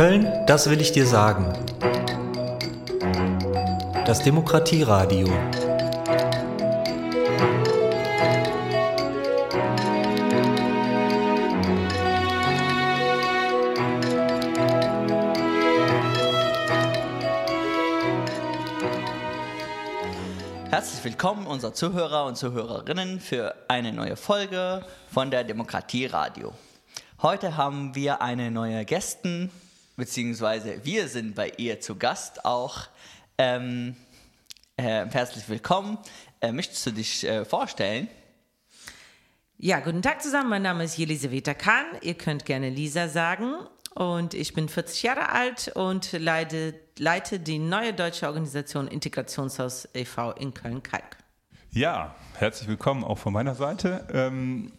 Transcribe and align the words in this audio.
Köln, 0.00 0.32
das 0.46 0.70
will 0.70 0.80
ich 0.80 0.92
dir 0.92 1.04
sagen. 1.04 1.52
Das 4.06 4.22
Demokratieradio. 4.22 5.28
Herzlich 21.00 21.14
willkommen, 21.14 21.46
unsere 21.46 21.72
Zuhörer 21.72 22.26
und 22.26 22.36
Zuhörerinnen, 22.36 23.20
für 23.20 23.54
eine 23.68 23.90
neue 23.90 24.16
Folge 24.16 24.84
von 25.10 25.30
der 25.30 25.44
Demokratie 25.44 26.04
Radio. 26.04 26.52
Heute 27.22 27.56
haben 27.56 27.94
wir 27.94 28.20
eine 28.20 28.50
neue 28.50 28.84
Gästin, 28.84 29.50
beziehungsweise 29.96 30.84
wir 30.84 31.08
sind 31.08 31.34
bei 31.34 31.54
ihr 31.56 31.80
zu 31.80 31.96
Gast 31.96 32.44
auch. 32.44 32.88
Ähm, 33.38 33.96
äh, 34.76 35.06
herzlich 35.06 35.48
willkommen. 35.48 35.96
Äh, 36.42 36.52
möchtest 36.52 36.84
du 36.84 36.90
dich 36.90 37.24
äh, 37.24 37.46
vorstellen? 37.46 38.06
Ja, 39.56 39.80
guten 39.80 40.02
Tag 40.02 40.20
zusammen. 40.20 40.50
Mein 40.50 40.60
Name 40.60 40.84
ist 40.84 40.98
Jelisaveta 40.98 41.54
Kahn. 41.54 41.86
Ihr 42.02 42.12
könnt 42.12 42.44
gerne 42.44 42.68
Lisa 42.68 43.08
sagen. 43.08 43.54
Und 43.94 44.34
ich 44.34 44.54
bin 44.54 44.68
40 44.68 45.02
Jahre 45.02 45.30
alt 45.30 45.72
und 45.74 46.12
leite, 46.12 46.74
leite 46.98 47.40
die 47.40 47.58
neue 47.58 47.92
deutsche 47.92 48.26
Organisation 48.26 48.86
Integrationshaus 48.86 49.88
e.V. 49.94 50.32
in 50.32 50.54
Köln-Kalk. 50.54 51.16
Ja, 51.72 52.14
herzlich 52.36 52.68
willkommen 52.68 53.04
auch 53.04 53.18
von 53.18 53.32
meiner 53.32 53.54
Seite. 53.54 54.06
Ähm, 54.12 54.72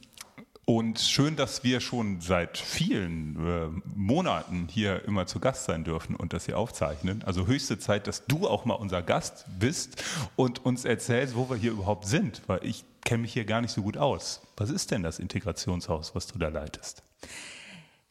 und 0.65 0.99
schön, 0.99 1.35
dass 1.35 1.63
wir 1.63 1.81
schon 1.81 2.21
seit 2.21 2.57
vielen 2.57 3.35
äh, 3.45 3.81
Monaten 3.95 4.67
hier 4.69 5.03
immer 5.05 5.25
zu 5.25 5.39
Gast 5.39 5.65
sein 5.65 5.83
dürfen 5.83 6.15
und 6.15 6.31
das 6.33 6.45
hier 6.45 6.57
aufzeichnen. 6.57 7.23
Also 7.25 7.47
höchste 7.47 7.79
Zeit, 7.79 8.07
dass 8.07 8.25
du 8.25 8.47
auch 8.47 8.63
mal 8.63 8.75
unser 8.75 9.01
Gast 9.01 9.45
bist 9.59 10.01
und 10.37 10.65
uns 10.65 10.85
erzählst, 10.85 11.35
wo 11.35 11.49
wir 11.49 11.57
hier 11.57 11.71
überhaupt 11.71 12.05
sind, 12.05 12.41
weil 12.47 12.63
ich 12.63 12.85
kenne 13.03 13.23
mich 13.23 13.33
hier 13.33 13.45
gar 13.45 13.59
nicht 13.59 13.71
so 13.71 13.81
gut 13.81 13.97
aus. 13.97 14.41
Was 14.55 14.69
ist 14.69 14.91
denn 14.91 15.03
das 15.03 15.19
Integrationshaus, 15.19 16.15
was 16.15 16.27
du 16.27 16.39
da 16.39 16.47
leitest? 16.47 17.03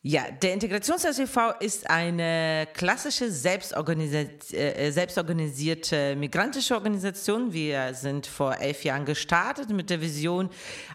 Ja, 0.02 0.30
der 0.30 0.54
Integrationshaus 0.54 1.18
e.V. 1.18 1.50
ist 1.60 1.90
eine 1.90 2.66
klassische 2.72 3.30
selbstorganisierte, 3.30 4.56
äh, 4.56 4.90
selbstorganisierte 4.92 6.16
migrantische 6.16 6.74
Organisation. 6.74 7.52
Wir 7.52 7.92
sind 7.92 8.26
vor 8.26 8.56
elf 8.56 8.82
Jahren 8.82 9.04
gestartet 9.04 9.68
mit 9.68 9.90
der 9.90 10.00
Vision, 10.00 10.48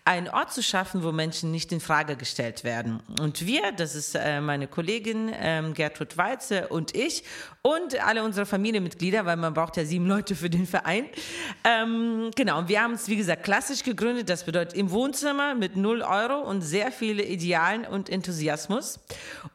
einen 0.05 0.27
Ort 0.27 0.53
zu 0.53 0.63
schaffen, 0.63 1.03
wo 1.03 1.11
Menschen 1.11 1.51
nicht 1.51 1.71
in 1.71 1.81
Frage 1.81 2.15
gestellt 2.15 2.63
werden. 2.63 2.99
Und 3.21 3.45
wir, 3.45 3.73
das 3.73 3.93
ist 3.93 4.15
äh, 4.15 4.41
meine 4.41 4.67
Kollegin 4.67 5.31
ähm, 5.39 5.75
Gertrud 5.75 6.17
Weize 6.17 6.67
und 6.69 6.95
ich 6.95 7.23
und 7.66 7.99
alle 8.05 8.23
unsere 8.23 8.45
Familienmitglieder, 8.45 9.25
weil 9.25 9.38
man 9.38 9.55
braucht 9.55 9.75
ja 9.75 9.85
sieben 9.85 10.05
Leute 10.05 10.35
für 10.35 10.52
den 10.52 10.67
Verein. 10.67 11.08
Ähm, 11.63 12.30
genau, 12.35 12.59
und 12.59 12.69
wir 12.69 12.80
haben 12.80 12.94
es, 12.94 13.09
wie 13.09 13.16
gesagt, 13.16 13.41
klassisch 13.41 13.81
gegründet. 13.81 14.30
Das 14.30 14.44
bedeutet 14.44 14.77
im 14.77 14.91
Wohnzimmer 14.91 15.55
mit 15.55 15.75
null 15.75 16.03
Euro 16.03 16.41
und 16.41 16.61
sehr 16.61 16.91
viele 16.91 17.23
Idealen 17.23 17.83
und 17.83 18.07
Enthusiasmus. 18.07 18.99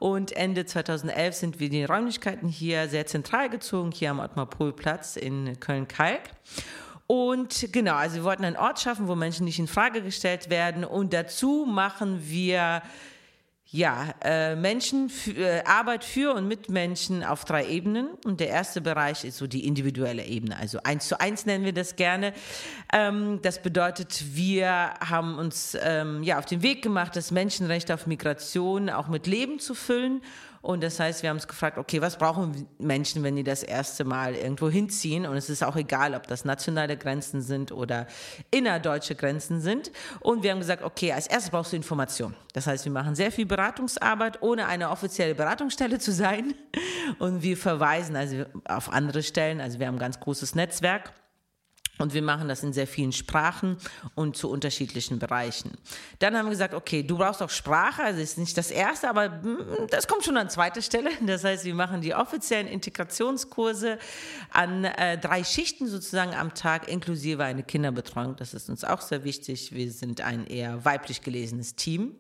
Und 0.01 0.33
Ende 0.33 0.67
2011 0.67 1.35
sind 1.37 1.61
wir 1.61 1.67
in 1.67 1.73
die 1.73 1.85
Räumlichkeiten 1.85 2.49
hier 2.49 2.89
sehr 2.89 3.07
zentral 3.07 3.49
gezogen, 3.49 3.93
hier 3.93 4.11
am 4.11 4.19
Ottmar-Pohl-Platz 4.19 5.15
in 5.15 5.61
Köln-Kalk. 5.61 6.23
Und 7.07 7.69
genau, 7.71 7.95
also 7.95 8.17
wir 8.17 8.25
wollten 8.25 8.45
einen 8.45 8.57
Ort 8.57 8.81
schaffen, 8.81 9.07
wo 9.07 9.15
Menschen 9.15 9.45
nicht 9.45 9.61
in 9.61 9.69
Frage 9.69 10.03
gestellt 10.03 10.51
werden. 10.51 10.85
Und 10.85 11.13
dazu 11.13 11.65
machen 11.65 12.29
wir 12.29 12.83
ja, 13.73 14.15
äh, 14.25 14.57
Menschen, 14.57 15.13
äh, 15.37 15.63
Arbeit 15.65 16.03
für 16.03 16.35
und 16.35 16.49
mit 16.49 16.71
Menschen 16.71 17.23
auf 17.23 17.45
drei 17.45 17.67
Ebenen. 17.69 18.09
Und 18.25 18.41
der 18.41 18.49
erste 18.49 18.81
Bereich 18.81 19.25
ist 19.25 19.39
so 19.39 19.47
die 19.47 19.65
individuelle 19.65 20.25
Ebene. 20.25 20.57
Also 20.57 20.81
eins 20.83 21.07
zu 21.07 21.21
eins 21.21 21.47
nennen 21.47 21.65
wir 21.65 21.73
das 21.73 21.95
gerne. 21.95 22.33
Ähm, 22.93 23.39
das 23.43 23.63
bedeutet, 23.63 24.25
wir 24.35 24.95
haben 25.01 25.39
uns 25.39 25.77
ähm, 25.81 26.25
ja 26.25 26.39
auf 26.39 26.47
den 26.47 26.63
Weg 26.63 26.83
gemacht, 26.83 27.15
das 27.15 27.31
Menschenrecht 27.31 27.93
auf 27.93 28.09
Migration 28.09 28.91
auch 28.91 29.07
mit 29.07 29.29
Leben 29.29 29.61
zu 29.61 29.75
füllen 29.75 30.21
und 30.63 30.83
das 30.83 31.01
heißt, 31.01 31.23
wir 31.23 31.31
haben 31.31 31.39
uns 31.39 31.49
gefragt, 31.49 31.79
okay, 31.79 32.03
was 32.03 32.19
brauchen 32.19 32.67
Menschen, 32.79 33.23
wenn 33.23 33.35
die 33.35 33.45
das 33.45 33.63
erste 33.63 34.05
Mal 34.05 34.35
irgendwo 34.35 34.69
hinziehen? 34.69 35.25
Und 35.25 35.37
es 35.37 35.49
ist 35.49 35.65
auch 35.65 35.75
egal, 35.75 36.15
ob 36.15 36.27
das 36.27 36.45
nationale 36.45 36.99
Grenzen 36.99 37.41
sind 37.41 37.73
oder 37.73 38.07
innerdeutsche 38.51 39.15
Grenzen 39.15 39.63
sind. 39.63 39.91
Und 40.21 40.43
wir 40.43 40.51
haben 40.51 40.59
gesagt, 40.59 40.83
okay, 40.83 41.13
als 41.13 41.27
erstes 41.27 41.51
brauchst 41.51 41.73
du 41.73 41.77
Information. 41.77 42.35
Das 42.53 42.67
heißt, 42.67 42.85
wir 42.85 42.93
machen 42.93 43.15
sehr 43.15 43.33
viel 43.33 43.47
Beratungsarbeit, 43.47 44.43
ohne 44.43 44.67
eine 44.67 44.91
offizielle 44.91 45.35
Beratungsstelle 45.35 45.99
zu 45.99 46.13
sein. 46.13 46.55
Und 47.19 47.43
wir 47.43 47.57
verweisen 47.57 48.15
also 48.15 48.45
auf 48.65 48.93
andere 48.93 49.23
Stellen. 49.23 49.63
Also 49.63 49.79
wir 49.79 49.87
haben 49.87 49.97
ein 49.97 50.01
ganz 50.01 50.21
großes 50.21 50.55
Netzwerk. 50.55 51.13
Und 52.01 52.15
wir 52.15 52.23
machen 52.23 52.49
das 52.49 52.63
in 52.63 52.73
sehr 52.73 52.87
vielen 52.87 53.13
Sprachen 53.13 53.77
und 54.15 54.37
zu 54.37 54.51
unterschiedlichen 54.51 55.19
Bereichen. 55.19 55.73
Dann 56.19 56.37
haben 56.37 56.47
wir 56.47 56.51
gesagt, 56.51 56.75
okay, 56.75 57.03
du 57.03 57.19
brauchst 57.19 57.43
auch 57.43 57.51
Sprache, 57.51 58.03
also 58.03 58.21
ist 58.21 58.39
nicht 58.39 58.57
das 58.57 58.71
erste, 58.71 59.09
aber 59.09 59.29
mm, 59.29 59.89
das 59.91 60.09
kommt 60.09 60.25
schon 60.25 60.37
an 60.37 60.49
zweiter 60.49 60.83
Stelle. 60.83 61.11
Das 61.27 61.45
heißt, 61.45 61.65
wir 61.65 61.75
machen 61.75 62.01
die 62.01 62.15
offiziellen 62.15 62.67
Integrationskurse 62.67 63.99
an 64.51 64.85
äh, 64.85 65.19
drei 65.19 65.45
Schichten 65.45 65.87
sozusagen 65.87 66.35
am 66.35 66.55
Tag, 66.55 66.89
inklusive 66.89 67.45
eine 67.45 67.63
Kinderbetreuung. 67.63 68.37
Das 68.37 68.55
ist 68.55 68.69
uns 68.69 68.85
auch 68.85 69.01
sehr 69.01 69.25
wichtig. 69.25 69.73
Wir 69.73 69.93
sind 69.93 70.21
ein 70.23 70.47
eher 70.47 70.85
weiblich 70.85 71.21
gelesenes 71.21 71.77
Team. 71.77 72.17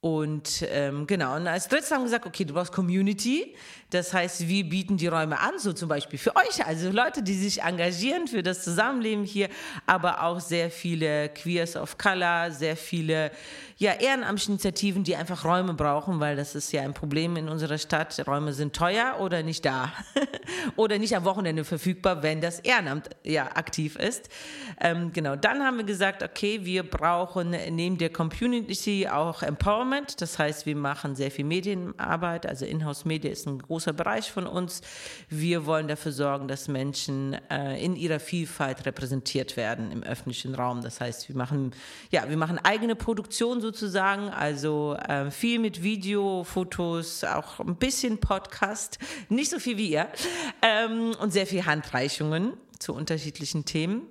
Und 0.00 0.64
ähm, 0.70 1.08
genau, 1.08 1.34
und 1.34 1.48
als 1.48 1.66
drittes 1.66 1.90
haben 1.90 2.02
wir 2.02 2.04
gesagt, 2.04 2.24
okay, 2.24 2.44
du 2.44 2.54
brauchst 2.54 2.72
Community. 2.72 3.56
Das 3.90 4.14
heißt, 4.14 4.46
wir 4.46 4.68
bieten 4.68 4.96
die 4.96 5.08
Räume 5.08 5.40
an, 5.40 5.58
so 5.58 5.72
zum 5.72 5.88
Beispiel 5.88 6.20
für 6.20 6.36
euch, 6.36 6.64
also 6.64 6.90
Leute, 6.90 7.20
die 7.20 7.34
sich 7.34 7.62
engagieren 7.62 8.28
für 8.28 8.44
das 8.44 8.62
Zusammenleben 8.62 9.24
hier, 9.24 9.48
aber 9.86 10.22
auch 10.22 10.38
sehr 10.38 10.70
viele 10.70 11.30
Queers 11.30 11.74
of 11.74 11.98
Color, 11.98 12.52
sehr 12.52 12.76
viele 12.76 13.32
ja, 13.80 13.92
Ehrenamtsinitiativen, 13.92 15.04
die 15.04 15.14
einfach 15.14 15.44
Räume 15.44 15.72
brauchen, 15.72 16.18
weil 16.18 16.34
das 16.34 16.56
ist 16.56 16.72
ja 16.72 16.82
ein 16.82 16.94
Problem 16.94 17.36
in 17.36 17.48
unserer 17.48 17.78
Stadt. 17.78 18.20
Räume 18.26 18.52
sind 18.52 18.74
teuer 18.74 19.18
oder 19.20 19.44
nicht 19.44 19.64
da 19.64 19.92
oder 20.76 20.98
nicht 20.98 21.14
am 21.14 21.24
Wochenende 21.24 21.62
verfügbar, 21.62 22.24
wenn 22.24 22.40
das 22.40 22.58
Ehrenamt 22.58 23.10
ja 23.22 23.44
aktiv 23.54 23.94
ist. 23.94 24.30
Ähm, 24.80 25.12
genau, 25.12 25.36
dann 25.36 25.62
haben 25.62 25.76
wir 25.76 25.84
gesagt, 25.84 26.24
okay, 26.24 26.64
wir 26.64 26.82
brauchen 26.82 27.50
neben 27.70 27.98
der 27.98 28.10
Community 28.10 29.06
auch 29.06 29.44
Empowerment. 29.44 30.20
Das 30.20 30.40
heißt, 30.40 30.66
wir 30.66 30.74
machen 30.74 31.14
sehr 31.14 31.30
viel 31.30 31.44
Medienarbeit, 31.44 32.46
also 32.46 32.64
Inhouse-Media 32.64 33.30
ist 33.30 33.46
ein 33.46 33.60
großer 33.60 33.92
Bereich 33.92 34.32
von 34.32 34.48
uns. 34.48 34.80
Wir 35.28 35.66
wollen 35.66 35.86
dafür 35.86 36.10
sorgen, 36.10 36.48
dass 36.48 36.66
Menschen 36.66 37.36
äh, 37.48 37.80
in 37.80 37.94
ihrer 37.94 38.18
Vielfalt 38.18 38.86
repräsentiert 38.86 39.56
werden 39.56 39.92
im 39.92 40.02
öffentlichen 40.02 40.56
Raum. 40.56 40.82
Das 40.82 41.00
heißt, 41.00 41.28
wir 41.28 41.36
machen, 41.36 41.70
ja, 42.10 42.28
wir 42.28 42.36
machen 42.36 42.58
eigene 42.58 42.96
Produktion 42.96 43.60
sozusagen, 43.68 44.30
also 44.30 44.94
äh, 44.94 45.30
viel 45.30 45.58
mit 45.58 45.82
Video, 45.82 46.42
Fotos, 46.42 47.22
auch 47.22 47.60
ein 47.60 47.76
bisschen 47.76 48.16
Podcast, 48.16 48.98
nicht 49.28 49.50
so 49.50 49.58
viel 49.58 49.76
wie 49.76 49.90
ihr, 49.90 50.08
ähm, 50.62 51.14
und 51.20 51.32
sehr 51.34 51.46
viel 51.46 51.66
Handreichungen 51.66 52.54
zu 52.78 52.94
unterschiedlichen 52.94 53.66
Themen. 53.66 54.06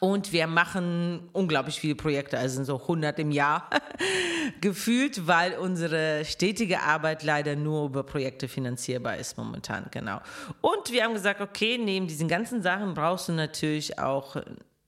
Und 0.00 0.34
wir 0.34 0.46
machen 0.46 1.30
unglaublich 1.32 1.80
viele 1.80 1.94
Projekte, 1.94 2.36
also 2.36 2.56
sind 2.56 2.66
so 2.66 2.78
100 2.78 3.18
im 3.20 3.30
Jahr 3.30 3.70
gefühlt, 4.60 5.26
weil 5.26 5.54
unsere 5.54 6.26
stetige 6.26 6.82
Arbeit 6.82 7.22
leider 7.22 7.56
nur 7.56 7.86
über 7.86 8.02
Projekte 8.02 8.48
finanzierbar 8.48 9.16
ist 9.16 9.38
momentan, 9.38 9.86
genau. 9.90 10.20
Und 10.60 10.92
wir 10.92 11.04
haben 11.04 11.14
gesagt, 11.14 11.40
okay, 11.40 11.78
neben 11.78 12.06
diesen 12.06 12.28
ganzen 12.28 12.60
Sachen 12.60 12.92
brauchst 12.92 13.30
du 13.30 13.32
natürlich 13.32 13.98
auch 13.98 14.36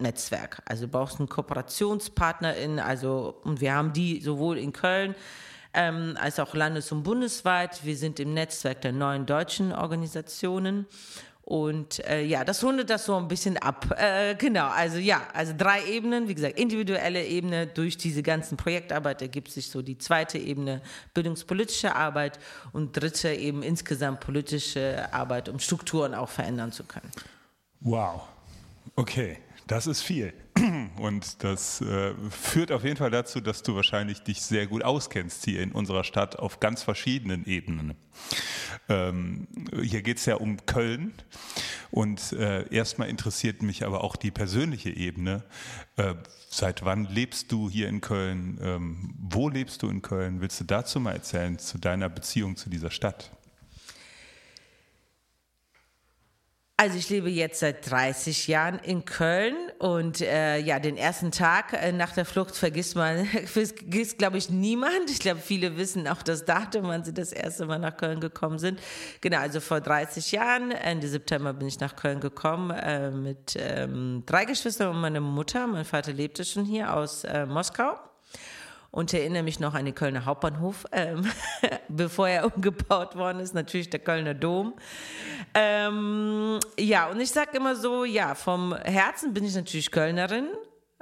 Netzwerk. 0.01 0.63
Also 0.65 0.87
du 0.87 0.93
brauchst 0.93 1.19
einen 1.19 1.29
Kooperationspartnerin, 1.29 2.79
also 2.79 3.41
und 3.45 3.61
wir 3.61 3.75
haben 3.75 3.93
die 3.93 4.21
sowohl 4.21 4.59
in 4.59 4.73
Köln 4.73 5.15
ähm, 5.75 6.17
als 6.21 6.39
auch 6.41 6.55
landes- 6.55 6.91
und 6.93 7.03
bundesweit. 7.03 7.85
Wir 7.85 7.97
sind 7.97 8.21
im 8.21 8.35
Netzwerk 8.35 8.81
der 8.83 8.93
neuen 8.93 9.27
deutschen 9.27 9.73
Organisationen. 9.73 10.87
Und 11.43 12.05
äh, 12.07 12.23
ja, 12.23 12.45
das 12.45 12.63
rundet 12.63 12.91
das 12.91 13.07
so 13.07 13.17
ein 13.17 13.27
bisschen 13.27 13.57
ab. 13.57 13.97
Äh, 13.99 14.37
genau, 14.37 14.69
also 14.69 14.99
ja, 14.99 15.23
also 15.33 15.53
drei 15.57 15.85
Ebenen, 15.85 16.29
wie 16.29 16.35
gesagt, 16.37 16.57
individuelle 16.57 17.25
Ebene, 17.27 17.67
durch 17.67 17.97
diese 17.97 18.23
ganzen 18.23 18.57
Projektarbeit 18.57 19.21
ergibt 19.21 19.51
sich 19.51 19.69
so 19.69 19.83
die 19.83 19.99
zweite 19.99 20.39
Ebene 20.39 20.81
bildungspolitische 21.13 21.97
Arbeit 21.97 22.39
und 22.73 22.93
dritte 22.93 23.33
eben 23.33 23.65
insgesamt 23.65 24.21
politische 24.21 25.13
Arbeit, 25.13 25.49
um 25.49 25.59
Strukturen 25.59 26.15
auch 26.15 26.29
verändern 26.29 26.71
zu 26.71 26.85
können. 26.85 27.11
Wow, 27.81 28.29
okay. 28.95 29.39
Das 29.71 29.87
ist 29.87 30.03
viel. 30.03 30.33
Und 30.99 31.45
das 31.45 31.81
äh, 31.81 32.13
führt 32.29 32.73
auf 32.73 32.83
jeden 32.83 32.97
Fall 32.97 33.13
dazu, 33.13 33.41
dass 33.41 33.63
du 33.63 33.77
wahrscheinlich 33.77 34.21
dich 34.21 34.43
sehr 34.43 34.67
gut 34.67 34.83
auskennst 34.83 35.45
hier 35.45 35.63
in 35.63 35.71
unserer 35.71 36.03
Stadt 36.03 36.37
auf 36.41 36.59
ganz 36.59 36.83
verschiedenen 36.83 37.47
Ebenen. 37.47 37.95
Ähm, 38.89 39.47
hier 39.81 40.03
geht 40.03 40.17
es 40.17 40.27
ja 40.27 40.35
um 40.35 40.67
Köln. 40.67 41.15
Und 41.93 42.33
äh, 42.33 42.69
erstmal 42.75 43.09
interessiert 43.09 43.63
mich 43.63 43.87
aber 43.87 44.03
auch 44.03 44.17
die 44.17 44.33
persönliche 44.33 44.91
Ebene. 44.91 45.45
Äh, 45.95 46.15
seit 46.49 46.85
wann 46.85 47.05
lebst 47.05 47.53
du 47.53 47.71
hier 47.71 47.89
in 47.89 48.01
Köln? 48.01 48.59
Ähm, 48.61 49.15
wo 49.21 49.49
lebst 49.49 49.83
du 49.83 49.89
in 49.89 50.03
Köln? 50.03 50.41
Willst 50.41 50.59
du 50.59 50.65
dazu 50.65 50.99
mal 50.99 51.13
erzählen, 51.13 51.61
zu 51.61 51.79
deiner 51.79 52.09
Beziehung 52.09 52.57
zu 52.57 52.71
dieser 52.71 52.91
Stadt? 52.91 53.31
Also 56.81 56.97
ich 56.97 57.11
lebe 57.11 57.29
jetzt 57.29 57.61
seit 57.61 57.91
30 57.91 58.47
Jahren 58.47 58.79
in 58.79 59.05
Köln 59.05 59.55
und 59.81 60.23
äh, 60.23 60.57
ja, 60.57 60.79
den 60.79 60.97
ersten 60.97 61.31
Tag 61.31 61.75
äh, 61.75 61.93
nach 61.93 62.15
der 62.15 62.25
Flucht 62.25 62.57
vergisst 62.57 62.97
man, 62.97 63.27
vergisst 63.45 64.17
glaube 64.17 64.39
ich 64.39 64.49
niemand. 64.49 65.11
Ich 65.11 65.19
glaube, 65.19 65.41
viele 65.41 65.77
wissen 65.77 66.09
auch 66.09 66.23
das 66.23 66.47
Datum, 66.47 66.85
wann 66.85 67.05
sie 67.05 67.13
das 67.13 67.33
erste 67.33 67.67
Mal 67.67 67.79
nach 67.79 67.99
Köln 67.99 68.19
gekommen 68.19 68.59
sind. 68.59 68.81
Genau, 69.21 69.41
also 69.41 69.61
vor 69.61 69.83
30 69.83 70.33
Jahren, 70.33 70.71
Ende 70.71 71.07
September 71.07 71.53
bin 71.53 71.69
ich 71.69 71.79
nach 71.81 71.97
Köln 71.97 72.19
gekommen 72.19 72.71
äh, 72.71 73.11
mit 73.11 73.59
ähm, 73.59 74.23
drei 74.25 74.47
Geschwistern 74.47 74.89
und 74.89 75.03
meiner 75.03 75.21
Mutter. 75.21 75.67
Mein 75.67 75.85
Vater 75.85 76.15
lebte 76.15 76.47
schon 76.47 76.65
hier 76.65 76.97
aus 76.97 77.25
äh, 77.25 77.45
Moskau 77.45 77.99
und 78.91 79.15
erinnere 79.15 79.43
mich 79.43 79.61
noch 79.61 79.75
an 79.75 79.85
den 79.85 79.95
Kölner 79.95 80.25
Hauptbahnhof, 80.25 80.85
ähm, 80.93 81.31
bevor 81.89 82.29
er 82.29 82.55
umgebaut 82.55 83.17
worden 83.17 83.41
ist, 83.41 83.55
natürlich 83.55 83.91
der 83.91 84.01
Kölner 84.01 84.35
Dom. 84.35 84.75
Ähm, 85.55 86.59
ja, 86.79 87.09
und 87.09 87.21
ich 87.21 87.31
sage 87.31 87.57
immer 87.57 87.77
so, 87.77 88.05
ja, 88.05 88.35
vom 88.35 88.75
Herzen 88.77 89.33
bin 89.33 89.45
ich 89.45 89.55
natürlich 89.55 89.91
Kölnerin, 89.91 90.49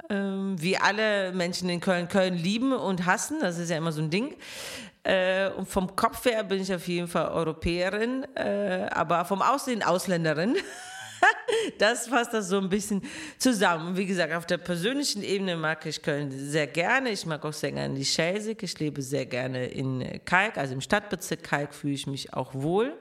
ähm, 0.09 0.55
wie 0.59 0.77
alle 0.77 1.31
Menschen 1.33 1.69
in 1.69 1.79
Köln 1.79 2.07
Köln 2.07 2.35
lieben 2.35 2.73
und 2.73 3.05
hassen, 3.05 3.39
das 3.41 3.57
ist 3.57 3.69
ja 3.69 3.77
immer 3.77 3.91
so 3.91 4.01
ein 4.01 4.09
Ding. 4.09 4.35
Äh, 5.03 5.49
und 5.51 5.67
vom 5.67 5.95
Kopf 5.95 6.25
her 6.25 6.43
bin 6.43 6.61
ich 6.61 6.73
auf 6.73 6.87
jeden 6.87 7.07
Fall 7.07 7.29
Europäerin, 7.29 8.25
äh, 8.35 8.87
aber 8.91 9.25
vom 9.25 9.41
Aussehen 9.41 9.81
Ausländerin. 9.83 10.55
das 11.77 12.07
fasst 12.07 12.33
das 12.33 12.47
so 12.47 12.57
ein 12.57 12.69
bisschen 12.69 13.01
zusammen. 13.37 13.97
Wie 13.97 14.05
gesagt, 14.05 14.33
auf 14.33 14.45
der 14.45 14.57
persönlichen 14.57 15.23
Ebene 15.23 15.55
mag 15.55 15.85
ich 15.85 16.01
Köln 16.01 16.31
sehr 16.31 16.67
gerne. 16.67 17.11
Ich 17.11 17.25
mag 17.25 17.43
auch 17.45 17.53
sehr 17.53 17.71
gerne 17.71 17.95
die 17.95 18.05
Schelsig. 18.05 18.63
Ich 18.63 18.79
lebe 18.79 19.01
sehr 19.01 19.25
gerne 19.25 19.67
in 19.67 20.21
Kalk, 20.25 20.57
also 20.57 20.73
im 20.73 20.81
Stadtbezirk 20.81 21.43
Kalk 21.43 21.73
fühle 21.73 21.93
ich 21.93 22.07
mich 22.07 22.33
auch 22.33 22.53
wohl. 22.53 22.97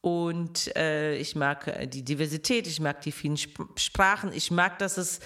Und 0.00 0.76
äh, 0.76 1.16
ich 1.16 1.34
mag 1.34 1.90
die 1.90 2.04
Diversität, 2.04 2.68
ich 2.68 2.78
mag 2.78 3.00
die 3.00 3.10
vielen 3.10 3.34
Sp 3.34 3.66
Sprachen, 3.74 4.30
ich 4.32 4.52
mag, 4.52 4.78
dass 4.78 4.98
es 4.98 5.18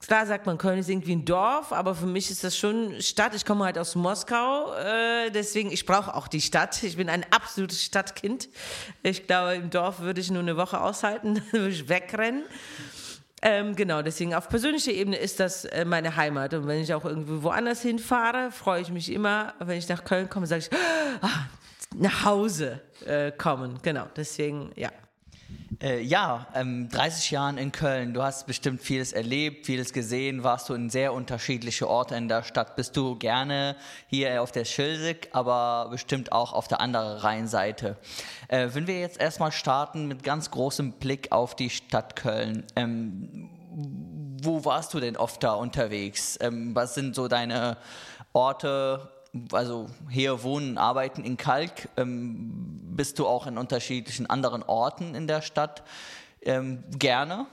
Klar 0.00 0.26
sagt 0.26 0.46
man, 0.46 0.58
Köln 0.58 0.78
ist 0.78 0.88
irgendwie 0.88 1.16
ein 1.16 1.24
Dorf, 1.24 1.72
aber 1.72 1.94
für 1.94 2.06
mich 2.06 2.30
ist 2.30 2.44
das 2.44 2.56
schon 2.56 3.00
Stadt. 3.00 3.34
Ich 3.34 3.44
komme 3.44 3.64
halt 3.64 3.78
aus 3.78 3.94
Moskau, 3.94 4.72
äh, 4.74 5.30
deswegen, 5.30 5.72
ich 5.72 5.86
brauche 5.86 6.14
auch 6.14 6.28
die 6.28 6.40
Stadt. 6.40 6.82
Ich 6.82 6.96
bin 6.96 7.08
ein 7.08 7.24
absolutes 7.30 7.82
Stadtkind. 7.82 8.48
Ich 9.02 9.26
glaube, 9.26 9.54
im 9.54 9.70
Dorf 9.70 10.00
würde 10.00 10.20
ich 10.20 10.30
nur 10.30 10.42
eine 10.42 10.56
Woche 10.56 10.80
aushalten, 10.80 11.42
würde 11.50 11.70
ich 11.70 11.88
wegrennen. 11.88 12.44
Ähm, 13.42 13.74
genau, 13.74 14.02
deswegen 14.02 14.34
auf 14.34 14.48
persönlicher 14.48 14.92
Ebene 14.92 15.16
ist 15.16 15.40
das 15.40 15.64
äh, 15.66 15.84
meine 15.84 16.16
Heimat. 16.16 16.54
Und 16.54 16.66
wenn 16.66 16.80
ich 16.80 16.92
auch 16.94 17.04
irgendwie 17.04 17.42
woanders 17.42 17.82
hinfahre, 17.82 18.50
freue 18.50 18.82
ich 18.82 18.90
mich 18.90 19.10
immer, 19.10 19.54
wenn 19.58 19.78
ich 19.78 19.88
nach 19.88 20.04
Köln 20.04 20.28
komme, 20.28 20.46
sage 20.46 20.62
ich, 20.62 20.70
ah, 21.22 21.46
nach 21.94 22.24
Hause 22.24 22.80
äh, 23.04 23.32
kommen. 23.32 23.78
Genau, 23.82 24.06
deswegen, 24.14 24.72
ja. 24.76 24.90
Äh, 25.82 26.00
ja, 26.00 26.46
ähm, 26.54 26.88
30 26.88 27.30
Jahren 27.30 27.58
in 27.58 27.70
Köln. 27.70 28.14
Du 28.14 28.22
hast 28.22 28.46
bestimmt 28.46 28.80
vieles 28.80 29.12
erlebt, 29.12 29.66
vieles 29.66 29.92
gesehen. 29.92 30.42
Warst 30.42 30.68
du 30.68 30.74
in 30.74 30.88
sehr 30.88 31.12
unterschiedliche 31.12 31.88
Orte 31.88 32.14
in 32.14 32.28
der 32.28 32.42
Stadt. 32.42 32.76
Bist 32.76 32.96
du 32.96 33.16
gerne 33.16 33.76
hier 34.06 34.42
auf 34.42 34.52
der 34.52 34.64
Schilsig, 34.64 35.28
aber 35.32 35.88
bestimmt 35.90 36.32
auch 36.32 36.52
auf 36.52 36.66
der 36.66 36.80
anderen 36.80 37.18
Rheinseite. 37.18 37.96
Äh, 38.48 38.68
wenn 38.72 38.86
wir 38.86 39.00
jetzt 39.00 39.20
erstmal 39.20 39.52
starten 39.52 40.06
mit 40.06 40.22
ganz 40.22 40.50
großem 40.50 40.92
Blick 40.92 41.30
auf 41.30 41.54
die 41.54 41.70
Stadt 41.70 42.16
Köln. 42.16 42.64
Ähm, 42.74 43.50
wo 44.42 44.64
warst 44.64 44.94
du 44.94 45.00
denn 45.00 45.16
oft 45.16 45.42
da 45.42 45.52
unterwegs? 45.54 46.38
Ähm, 46.40 46.74
was 46.74 46.94
sind 46.94 47.14
so 47.14 47.28
deine 47.28 47.76
Orte, 48.32 49.10
also 49.52 49.86
hier 50.10 50.42
wohnen, 50.42 50.78
arbeiten 50.78 51.24
in 51.24 51.36
Kalk, 51.36 51.88
ähm, 51.96 52.80
bist 52.96 53.18
du 53.18 53.26
auch 53.26 53.46
in 53.46 53.58
unterschiedlichen 53.58 54.28
anderen 54.28 54.62
Orten 54.62 55.14
in 55.14 55.26
der 55.26 55.42
Stadt 55.42 55.82
ähm, 56.42 56.82
gerne? 56.90 57.46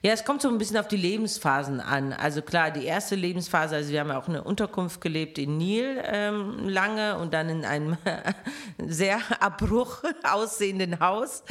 Ja, 0.00 0.12
es 0.12 0.24
kommt 0.24 0.42
so 0.42 0.48
ein 0.48 0.58
bisschen 0.58 0.76
auf 0.76 0.86
die 0.86 0.96
Lebensphasen 0.96 1.80
an. 1.80 2.12
Also 2.12 2.40
klar, 2.40 2.70
die 2.70 2.84
erste 2.84 3.16
Lebensphase, 3.16 3.74
also 3.74 3.90
wir 3.90 3.98
haben 3.98 4.10
ja 4.10 4.18
auch 4.18 4.28
eine 4.28 4.44
Unterkunft 4.44 5.00
gelebt 5.00 5.38
in 5.38 5.56
Nil 5.56 6.00
ähm, 6.04 6.68
lange 6.68 7.18
und 7.18 7.34
dann 7.34 7.48
in 7.48 7.64
einem 7.64 7.96
sehr 8.86 9.18
Abbruch 9.40 10.04
aussehenden 10.22 11.00
Haus, 11.00 11.42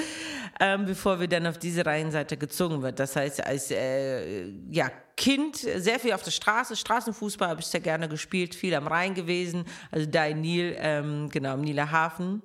ähm, 0.61 0.85
bevor 0.85 1.19
wir 1.19 1.27
dann 1.27 1.45
auf 1.45 1.57
diese 1.57 1.85
Reihenseite 1.85 2.37
gezogen 2.37 2.81
wird. 2.81 2.99
Das 2.99 3.17
heißt, 3.17 3.45
als 3.45 3.69
äh, 3.71 4.45
ja, 4.69 4.91
Kind 5.17 5.57
sehr 5.57 5.99
viel 5.99 6.13
auf 6.13 6.23
der 6.23 6.31
Straße, 6.31 6.75
Straßenfußball 6.75 7.49
habe 7.49 7.59
ich 7.59 7.67
sehr 7.67 7.81
gerne 7.81 8.07
gespielt, 8.07 8.55
viel 8.55 8.73
am 8.75 8.87
Rhein 8.87 9.15
gewesen, 9.15 9.65
also 9.91 10.05
da 10.05 10.25
in 10.27 10.41
Nil, 10.41 10.75
ähm, 10.79 11.29
genau, 11.29 11.55
im 11.55 11.61
Nieler 11.61 11.91
Hafen 11.91 12.43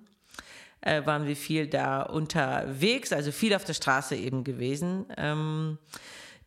äh, 0.81 1.05
waren 1.07 1.27
wir 1.27 1.37
viel 1.37 1.67
da 1.67 2.03
unterwegs, 2.03 3.13
also 3.13 3.31
viel 3.31 3.55
auf 3.55 3.65
der 3.65 3.75
Straße 3.75 4.17
eben 4.17 4.43
gewesen. 4.43 5.07
Ähm, 5.17 5.79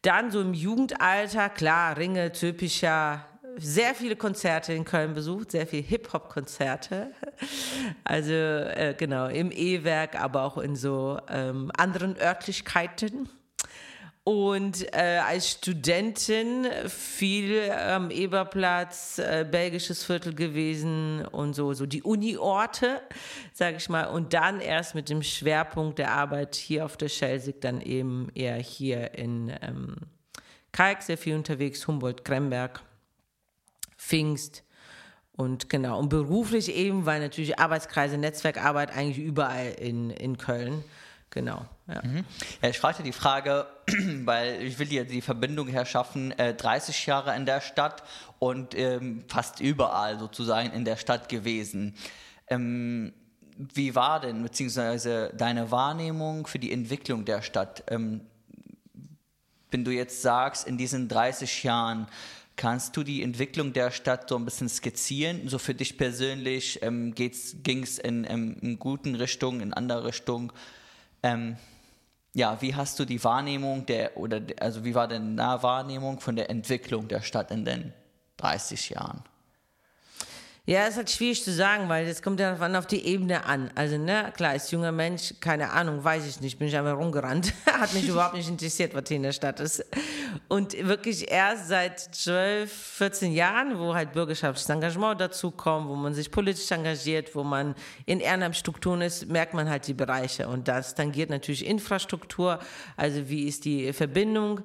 dann 0.02 0.30
so 0.32 0.42
im 0.42 0.54
Jugendalter, 0.54 1.50
klar, 1.50 1.98
Ringe, 1.98 2.32
Zöpischer, 2.32 3.26
sehr 3.58 3.96
viele 3.96 4.16
Konzerte 4.16 4.74
in 4.74 4.84
Köln 4.84 5.14
besucht, 5.14 5.52
sehr 5.52 5.66
viele 5.66 5.84
Hip-Hop-Konzerte. 5.84 7.12
Also 8.04 8.34
äh, 8.34 8.96
genau, 8.98 9.28
im 9.28 9.52
E-Werk, 9.52 10.20
aber 10.20 10.44
auch 10.44 10.58
in 10.58 10.76
so 10.76 11.20
ähm, 11.28 11.72
anderen 11.76 12.18
Örtlichkeiten. 12.18 13.28
Und 14.28 14.92
äh, 14.92 15.20
als 15.24 15.52
Studentin 15.52 16.66
viel 16.88 17.70
am 17.70 18.10
Eberplatz, 18.10 19.20
äh, 19.20 19.46
belgisches 19.50 20.04
Viertel 20.04 20.34
gewesen 20.34 21.24
und 21.28 21.54
so, 21.54 21.74
so 21.74 21.86
die 21.86 22.02
Uni-Orte, 22.02 23.02
sage 23.54 23.78
ich 23.78 23.88
mal. 23.88 24.06
Und 24.06 24.34
dann 24.34 24.62
erst 24.62 24.96
mit 24.96 25.10
dem 25.10 25.22
Schwerpunkt 25.22 26.00
der 26.00 26.12
Arbeit 26.12 26.56
hier 26.56 26.86
auf 26.86 26.98
der 26.98 27.10
Schelsig, 27.10 27.62
dann 27.62 27.82
eben 27.82 28.30
eher 28.34 28.56
hier 28.56 29.14
in 29.14 29.54
ähm, 29.62 29.96
Kalk 30.72 31.04
sehr 31.04 31.20
viel 31.20 31.36
unterwegs, 31.36 31.88
Humboldt, 31.88 32.26
Kremberg, 32.26 32.82
Pfingst. 33.96 34.64
Und 35.34 35.70
genau, 35.70 36.00
und 36.00 36.10
beruflich 36.10 36.74
eben, 36.74 37.06
weil 37.06 37.20
natürlich 37.20 37.60
Arbeitskreise, 37.60 38.18
Netzwerkarbeit 38.18 38.90
eigentlich 38.90 39.24
überall 39.24 39.76
in, 39.80 40.10
in 40.10 40.40
Köln. 40.40 40.84
Genau. 41.36 41.66
Ja. 41.88 42.02
Mhm. 42.02 42.24
ja, 42.62 42.70
ich 42.70 42.80
fragte 42.80 43.04
die 43.04 43.12
Frage, 43.12 43.68
weil 44.24 44.62
ich 44.62 44.80
will 44.80 44.88
hier 44.88 45.04
die 45.04 45.20
Verbindung 45.20 45.68
herschaffen, 45.68 46.32
äh, 46.40 46.54
30 46.54 47.06
Jahre 47.08 47.36
in 47.36 47.46
der 47.46 47.60
Stadt 47.60 48.04
und 48.40 48.74
ähm, 48.74 49.26
fast 49.28 49.60
überall 49.60 50.18
sozusagen 50.18 50.72
in 50.72 50.86
der 50.86 50.96
Stadt 50.96 51.28
gewesen. 51.28 51.94
Ähm, 52.48 53.12
wie 53.58 53.96
war 53.96 54.22
denn, 54.22 54.44
beziehungsweise 54.44 55.34
deine 55.38 55.72
Wahrnehmung 55.72 56.48
für 56.48 56.58
die 56.58 56.72
Entwicklung 56.72 57.26
der 57.26 57.42
Stadt? 57.42 57.84
Ähm, 57.90 58.22
wenn 59.72 59.84
du 59.84 59.92
jetzt 59.92 60.22
sagst, 60.22 60.66
in 60.66 60.78
diesen 60.78 61.10
30 61.10 61.64
Jahren, 61.64 62.08
Kannst 62.58 62.96
du 62.96 63.04
die 63.04 63.22
Entwicklung 63.22 63.74
der 63.74 63.92
Stadt 63.92 64.30
so 64.30 64.38
ein 64.38 64.46
bisschen 64.46 64.70
skizzieren? 64.70 65.50
So 65.50 65.60
für 65.60 65.74
dich 65.74 65.98
persönlich 65.98 66.82
ähm, 66.84 67.14
ging 67.14 67.84
es 67.84 68.00
in, 68.00 68.24
in, 68.24 68.58
in 68.60 68.80
guten 68.80 69.16
Richtungen, 69.16 69.60
in 69.60 69.74
andere 69.74 70.06
Richtungen? 70.06 70.54
Ähm, 71.26 71.58
ja, 72.34 72.62
wie 72.62 72.76
hast 72.76 73.00
du 73.00 73.06
die 73.06 73.24
Wahrnehmung 73.24 73.88
der, 73.88 74.16
oder 74.16 74.42
also 74.60 74.86
wie 74.86 74.94
war 74.94 75.08
deine 75.08 75.64
Wahrnehmung 75.64 76.20
von 76.20 76.36
der 76.36 76.52
Entwicklung 76.52 77.08
der 77.08 77.22
Stadt 77.22 77.50
in 77.50 77.66
den 77.66 77.94
30 78.38 78.92
Jahren? 78.92 79.24
Ja, 80.68 80.86
es 80.86 80.92
ist 80.92 80.98
halt 80.98 81.12
schwierig 81.12 81.44
zu 81.44 81.54
sagen, 81.54 81.90
weil 81.90 82.08
es 82.08 82.24
kommt 82.24 82.40
ja 82.40 82.56
auf 82.56 82.88
die 82.88 83.06
Ebene 83.06 83.46
an. 83.46 83.70
Also, 83.76 84.00
ne, 84.00 84.34
klar, 84.36 84.52
als 84.52 84.72
junger 84.72 84.92
Mensch, 84.92 85.36
keine 85.40 85.70
Ahnung, 85.70 86.04
weiß 86.04 86.26
ich 86.26 86.42
nicht, 86.42 86.58
bin 86.58 86.68
ich 86.68 86.76
einfach 86.76 86.98
rumgerannt. 86.98 87.54
Hat 87.68 87.94
mich 87.94 88.08
überhaupt 88.08 88.34
nicht 88.34 88.50
interessiert, 88.50 88.96
was 88.96 89.04
hier 89.08 89.18
in 89.18 89.24
der 89.24 89.32
Stadt 89.32 89.60
ist. 89.60 89.86
Und 90.48 90.76
wirklich 90.88 91.30
erst 91.30 91.68
seit 91.68 92.00
12, 92.00 92.72
14 92.72 93.32
Jahren, 93.34 93.78
wo 93.78 93.94
halt 93.94 94.14
bürgerschaftliches 94.14 94.68
Engagement 94.68 95.22
dazu 95.22 95.52
kommt, 95.52 95.88
wo 95.88 95.94
man 95.94 96.16
sich 96.16 96.32
politisch 96.32 96.72
engagiert, 96.72 97.36
wo 97.36 97.44
man 97.44 97.76
in 98.08 98.20
Ehrenamtsstrukturen 98.20 99.04
ist, 99.04 99.30
merkt 99.30 99.54
man 99.54 99.70
halt 99.70 99.86
die 99.86 99.94
Bereiche. 99.94 100.48
Und 100.48 100.68
das 100.68 100.96
tangiert 100.96 101.30
natürlich 101.30 101.64
Infrastruktur, 101.64 102.58
also 102.98 103.30
wie 103.30 103.48
ist 103.48 103.66
die 103.66 103.94
Verbindung 103.94 104.62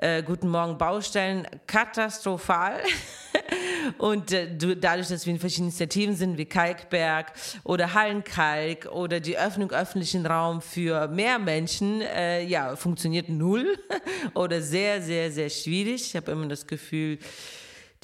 äh, 0.00 0.22
Guten 0.22 0.48
Morgen 0.48 0.78
Baustellen 0.78 1.46
katastrophal. 1.66 2.80
Und 3.98 4.32
äh, 4.32 4.48
dadurch, 4.76 5.08
dass 5.08 5.26
wir 5.26 5.32
in 5.32 5.38
verschiedenen 5.38 5.68
Initiativen 5.68 6.16
sind, 6.16 6.38
wie 6.38 6.46
Kalkberg 6.46 7.32
oder 7.64 7.92
Hallenkalk 7.92 8.86
oder 8.86 9.20
die 9.20 9.36
Öffnung 9.36 9.70
öffentlichen 9.70 10.24
Raum 10.26 10.62
für 10.62 11.08
mehr 11.08 11.38
Menschen, 11.38 12.00
äh, 12.00 12.42
ja, 12.44 12.76
funktioniert 12.76 13.28
null 13.28 13.78
oder 14.34 14.62
sehr, 14.62 15.02
sehr, 15.02 15.30
sehr 15.30 15.50
schwierig. 15.50 16.02
Ich 16.06 16.16
habe 16.16 16.32
immer 16.32 16.48
das 16.48 16.66
Gefühl, 16.66 17.18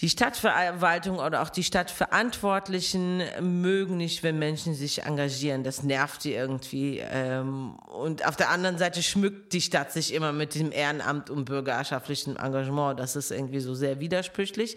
die 0.01 0.11
Stadtverwaltung 0.11 1.19
oder 1.19 1.41
auch 1.41 1.49
die 1.49 1.63
Stadtverantwortlichen 1.63 3.23
mögen 3.41 3.97
nicht, 3.97 4.23
wenn 4.23 4.39
Menschen 4.39 4.75
sich 4.75 5.05
engagieren. 5.05 5.65
Das 5.65 5.83
nervt 5.83 6.25
die 6.25 6.35
irgendwie. 6.35 6.99
Ähm, 6.99 7.77
und 7.77 8.27
auf 8.27 8.37
der 8.37 8.51
anderen 8.51 8.77
Seite 8.77 9.03
schmückt 9.03 9.55
die 9.55 9.63
Stadt 9.63 9.93
sich 9.93 10.13
immer 10.13 10.33
mit 10.33 10.55
dem 10.55 10.71
Ehrenamt 10.71 11.31
und 11.31 11.47
bürgerschaftlichem 11.47 12.37
Engagement. 12.37 13.01
Das 13.01 13.17
ist 13.17 13.31
irgendwie 13.31 13.61
so 13.61 13.75
sehr 13.75 13.99
widersprüchlich. 13.99 14.77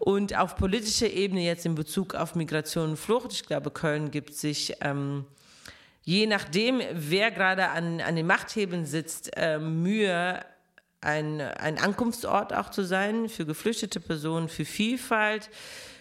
Und 0.00 0.36
auf 0.36 0.56
politischer 0.56 1.10
Ebene 1.10 1.42
jetzt 1.42 1.64
in 1.64 1.76
Bezug 1.76 2.16
auf 2.16 2.34
Migration 2.34 2.90
und 2.90 2.96
Flucht, 2.96 3.32
ich 3.32 3.46
glaube, 3.46 3.70
Köln 3.70 4.10
gibt 4.10 4.34
sich 4.34 4.74
ähm, 4.80 5.24
je 6.02 6.26
nachdem, 6.26 6.80
wer 6.94 7.30
gerade 7.30 7.68
an, 7.68 8.00
an 8.00 8.16
den 8.16 8.26
Machthebeln 8.26 8.86
sitzt, 8.86 9.30
äh, 9.36 9.58
Mühe, 9.58 10.40
ein, 11.00 11.40
ein 11.40 11.78
Ankunftsort 11.78 12.52
auch 12.52 12.70
zu 12.70 12.84
sein 12.84 13.28
für 13.28 13.46
geflüchtete 13.46 14.00
Personen, 14.00 14.48
für 14.48 14.64
Vielfalt. 14.64 15.50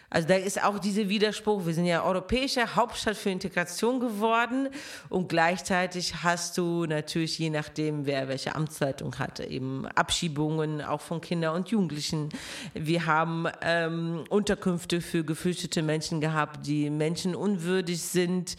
Also 0.09 0.29
da 0.29 0.35
ist 0.35 0.63
auch 0.63 0.79
dieser 0.79 1.09
Widerspruch, 1.09 1.65
wir 1.65 1.73
sind 1.73 1.85
ja 1.85 2.01
europäische 2.01 2.77
Hauptstadt 2.77 3.17
für 3.17 3.29
Integration 3.29 3.99
geworden 3.99 4.69
und 5.09 5.27
gleichzeitig 5.27 6.23
hast 6.23 6.57
du 6.57 6.85
natürlich, 6.85 7.37
je 7.37 7.49
nachdem, 7.49 8.05
wer 8.05 8.29
welche 8.29 8.55
Amtsleitung 8.55 9.19
hatte, 9.19 9.43
eben 9.43 9.85
Abschiebungen 9.85 10.81
auch 10.81 11.01
von 11.01 11.19
Kindern 11.19 11.55
und 11.55 11.67
Jugendlichen. 11.67 12.29
Wir 12.73 13.05
haben 13.05 13.47
ähm, 13.61 14.23
Unterkünfte 14.29 15.01
für 15.01 15.25
geflüchtete 15.25 15.83
Menschen 15.83 16.21
gehabt, 16.21 16.65
die 16.65 16.89
menschenunwürdig 16.89 18.01
sind 18.01 18.55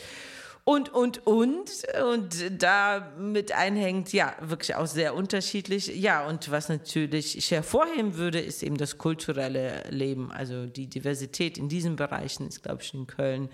und, 0.69 0.91
und, 0.91 1.27
und. 1.27 1.71
Und 2.05 2.63
da 2.63 3.11
mit 3.19 3.53
einhängt, 3.53 4.13
ja, 4.13 4.37
wirklich 4.43 4.75
auch 4.75 4.87
sehr 4.87 5.15
unterschiedlich. 5.15 5.87
Ja, 5.87 6.27
und 6.27 6.51
was 6.51 6.69
natürlich 6.69 7.39
ich 7.39 7.51
hervorheben 7.51 8.17
würde, 8.17 8.39
ist 8.39 8.63
eben 8.63 8.77
das 8.77 8.99
kulturelle 8.99 9.85
Leben. 9.89 10.31
Also 10.31 10.67
die 10.67 10.87
Diversität 10.87 11.57
in 11.57 11.71
diesen 11.71 11.97
Bereichen 11.97 12.47
ist, 12.47 12.63
glaube 12.63 12.83
ich, 12.83 12.93
in 12.93 13.07
Köln 13.07 13.49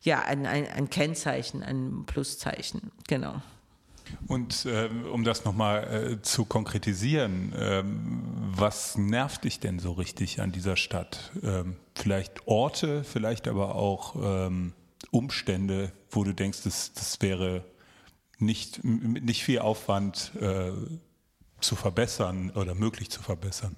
ja 0.00 0.22
ein, 0.22 0.46
ein, 0.46 0.66
ein 0.66 0.88
Kennzeichen, 0.88 1.62
ein 1.62 2.04
Pluszeichen. 2.06 2.92
Genau. 3.08 3.42
Und 4.26 4.64
äh, 4.64 4.88
um 5.12 5.24
das 5.24 5.44
nochmal 5.44 6.12
äh, 6.12 6.22
zu 6.22 6.46
konkretisieren, 6.46 7.52
ähm, 7.58 8.22
was 8.56 8.96
nervt 8.96 9.44
dich 9.44 9.60
denn 9.60 9.78
so 9.78 9.92
richtig 9.92 10.40
an 10.40 10.50
dieser 10.50 10.76
Stadt? 10.76 11.30
Ähm, 11.42 11.76
vielleicht 11.94 12.46
Orte, 12.46 13.04
vielleicht 13.04 13.48
aber 13.48 13.74
auch 13.74 14.16
ähm, 14.46 14.72
Umstände, 15.10 15.92
wo 16.10 16.24
du 16.24 16.34
denkst, 16.34 16.62
das, 16.64 16.92
das 16.92 17.20
wäre 17.20 17.64
nicht, 18.38 18.84
nicht 18.84 19.44
viel 19.44 19.60
Aufwand 19.60 20.32
äh, 20.40 20.72
zu 21.60 21.76
verbessern 21.76 22.50
oder 22.50 22.74
möglich 22.74 23.10
zu 23.10 23.22
verbessern? 23.22 23.74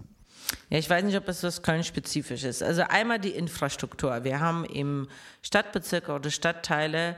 Ja, 0.69 0.79
ich 0.79 0.91
weiß 0.91 1.05
nicht, 1.05 1.17
ob 1.17 1.29
es 1.29 1.43
was 1.43 1.63
Köln-spezifisch 1.63 2.45
ist. 2.45 2.63
Also 2.63 2.83
einmal 2.83 3.19
die 3.19 3.31
Infrastruktur. 3.31 4.25
Wir 4.25 4.41
haben 4.41 4.65
im 4.65 5.09
Stadtbezirk 5.43 6.09
oder 6.09 6.31
Stadtteile 6.31 7.17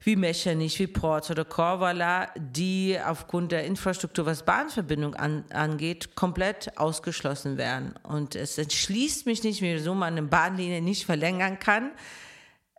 wie 0.00 0.14
Mechernich, 0.14 0.78
wie 0.78 0.86
Porz 0.86 1.30
oder 1.30 1.44
Korvala, 1.44 2.30
die 2.36 2.96
aufgrund 3.04 3.50
der 3.50 3.64
Infrastruktur, 3.64 4.26
was 4.26 4.44
Bahnverbindung 4.44 5.14
an, 5.14 5.44
angeht, 5.50 6.14
komplett 6.14 6.78
ausgeschlossen 6.78 7.56
werden. 7.56 7.94
Und 8.02 8.36
es 8.36 8.58
entschließt 8.58 9.26
mich 9.26 9.42
nicht, 9.42 9.62
wieso 9.62 9.94
man 9.94 10.12
eine 10.16 10.22
Bahnlinie 10.22 10.82
nicht 10.82 11.06
verlängern 11.06 11.58
kann 11.58 11.90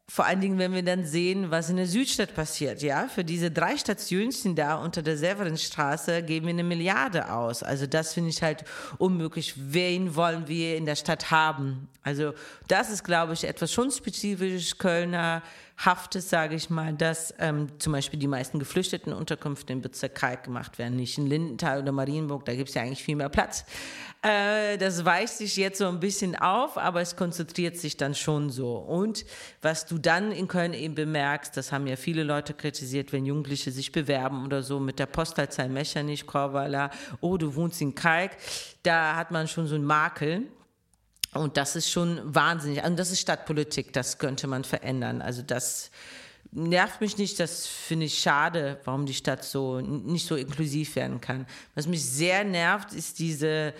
vor 0.10 0.26
allen 0.26 0.40
Dingen, 0.40 0.58
wenn 0.58 0.74
wir 0.74 0.84
dann 0.84 1.06
sehen, 1.06 1.52
was 1.52 1.70
in 1.70 1.76
der 1.76 1.86
Südstadt 1.86 2.34
passiert, 2.34 2.82
ja, 2.82 3.10
für 3.10 3.26
diese 3.26 3.52
drei 3.52 3.76
Stationen 3.76 4.56
da 4.56 4.76
unter 4.76 5.02
der 5.02 5.18
Severinstraße 5.18 6.24
geben 6.24 6.46
wir 6.46 6.54
eine 6.54 6.64
Milliarde 6.64 7.30
aus. 7.30 7.62
Also 7.62 7.88
das 7.88 8.14
finde 8.14 8.30
ich 8.30 8.42
halt 8.42 8.64
unmöglich. 9.00 9.54
Wen 9.58 10.16
wollen 10.16 10.48
wir 10.48 10.78
in 10.78 10.86
der 10.86 10.96
Stadt 10.96 11.30
haben? 11.30 11.90
Also 12.04 12.34
das 12.70 12.90
ist, 12.90 13.04
glaube 13.04 13.34
ich, 13.34 13.44
etwas 13.44 13.74
schon 13.74 13.92
spezifisch 13.92 14.78
Kölner 14.78 15.44
Haftes, 15.78 16.30
sage 16.32 16.56
ich 16.56 16.72
mal, 16.72 16.94
dass 16.94 17.36
ähm, 17.38 17.68
zum 17.78 17.94
Beispiel 17.94 18.20
die 18.20 18.28
meisten 18.28 18.58
geflüchteten 18.58 19.14
Unterkünfte 19.14 19.74
im 19.74 19.82
Bezirk 19.82 20.16
Kalk 20.16 20.46
gemacht 20.46 20.80
werden, 20.80 20.96
nicht 20.96 21.20
in 21.20 21.28
Lindenthal 21.28 21.82
oder 21.84 21.92
Marienburg, 21.92 22.46
da 22.46 22.56
gibt 22.56 22.70
es 22.70 22.76
ja 22.76 22.82
eigentlich 22.82 23.04
viel 23.04 23.16
mehr 23.16 23.30
Platz. 23.30 23.64
Äh, 24.24 24.80
das 24.80 25.06
weicht 25.06 25.34
sich 25.34 25.56
jetzt 25.56 25.78
so 25.78 25.88
ein 25.88 26.00
bisschen 26.00 26.36
auf, 26.36 26.80
aber 26.80 27.02
es 27.02 27.16
konzentriert 27.16 27.78
sich 27.78 27.96
dann 27.96 28.16
schon 28.16 28.50
so. 28.50 28.78
Und 28.78 29.24
was 29.62 29.86
du 29.86 30.00
dann 30.00 30.32
in 30.32 30.48
Köln 30.48 30.74
eben 30.74 30.96
bemerkst, 30.96 31.56
das 31.56 31.72
haben 31.72 31.86
ja 31.86 31.96
viele 31.96 32.24
Leute 32.24 32.56
kritisiert, 32.56 33.14
wenn 33.14 33.28
Jugendliche 33.28 33.72
sich 33.72 33.92
bewerben 33.92 34.46
oder 34.46 34.64
so 34.64 34.80
mit 34.80 34.98
der 34.98 35.06
Postleitzahl 35.06 35.70
Mechernich, 35.70 36.26
Korwala, 36.26 36.90
oh, 37.22 37.38
du 37.38 37.54
wohnst 37.54 37.82
in 37.82 37.94
Kalk, 37.94 38.32
da 38.82 39.16
hat 39.16 39.30
man 39.30 39.48
schon 39.48 39.68
so 39.68 39.76
einen 39.76 39.86
Makel. 39.86 40.48
Und 41.34 41.58
das 41.58 41.76
ist 41.76 41.90
schon 41.90 42.20
wahnsinnig. 42.24 42.84
Und 42.84 42.98
das 42.98 43.12
ist 43.12 43.22
Stadtpolitik, 43.22 43.94
das 43.94 44.18
könnte 44.18 44.48
man 44.48 44.64
verändern. 44.64 45.22
Also 45.22 45.42
das 45.42 45.92
nervt 46.52 47.02
mich 47.02 47.18
nicht, 47.18 47.40
das 47.40 47.68
finde 47.68 48.06
ich 48.06 48.20
schade, 48.20 48.80
warum 48.86 49.06
die 49.06 49.14
Stadt 49.14 49.44
so 49.44 49.82
nicht 49.82 50.26
so 50.26 50.36
inklusiv 50.36 50.96
werden 50.96 51.22
kann. 51.22 51.46
Was 51.76 51.88
mich 51.88 52.04
sehr 52.04 52.44
nervt, 52.44 52.94
ist 52.94 53.20
diese 53.20 53.74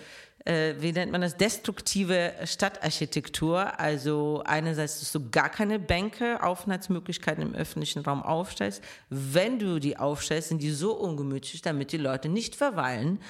äh, 0.44 0.74
wie 0.78 0.92
nennt 0.92 1.12
man 1.12 1.20
das, 1.20 1.36
destruktive 1.36 2.32
Stadtarchitektur. 2.44 3.78
Also 3.78 4.42
einerseits, 4.46 5.00
dass 5.00 5.12
du 5.12 5.28
gar 5.30 5.50
keine 5.50 5.78
Bänke, 5.78 6.42
Aufenthaltsmöglichkeiten 6.42 7.42
im 7.42 7.54
öffentlichen 7.54 8.00
Raum 8.00 8.22
aufstellst. 8.22 8.82
Wenn 9.10 9.58
du 9.58 9.78
die 9.78 9.98
aufstellst, 9.98 10.48
sind 10.48 10.62
die 10.62 10.70
so 10.70 10.94
ungemütlich, 10.94 11.60
damit 11.62 11.92
die 11.92 11.98
Leute 11.98 12.28
nicht 12.28 12.54
verweilen 12.54 13.20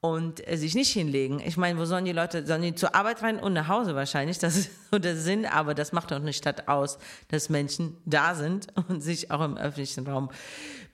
und 0.00 0.46
äh, 0.48 0.56
sich 0.56 0.74
nicht 0.74 0.92
hinlegen. 0.92 1.40
Ich 1.40 1.56
meine, 1.56 1.78
wo 1.78 1.84
sollen 1.84 2.06
die 2.06 2.12
Leute, 2.12 2.46
sollen 2.46 2.62
die 2.62 2.74
zur 2.74 2.94
Arbeit 2.94 3.22
rein 3.22 3.38
und 3.38 3.52
nach 3.52 3.68
Hause 3.68 3.94
wahrscheinlich? 3.94 4.38
Das 4.38 4.56
ist 4.56 4.70
so 4.90 4.98
der 4.98 5.16
Sinn, 5.16 5.44
aber 5.44 5.74
das 5.74 5.92
macht 5.92 6.10
doch 6.10 6.16
eine 6.16 6.32
Stadt 6.32 6.68
aus, 6.68 6.98
dass 7.28 7.50
Menschen 7.50 7.96
da 8.06 8.34
sind 8.34 8.68
und 8.88 9.02
sich 9.02 9.30
auch 9.30 9.44
im 9.44 9.58
öffentlichen 9.58 10.06
Raum 10.06 10.30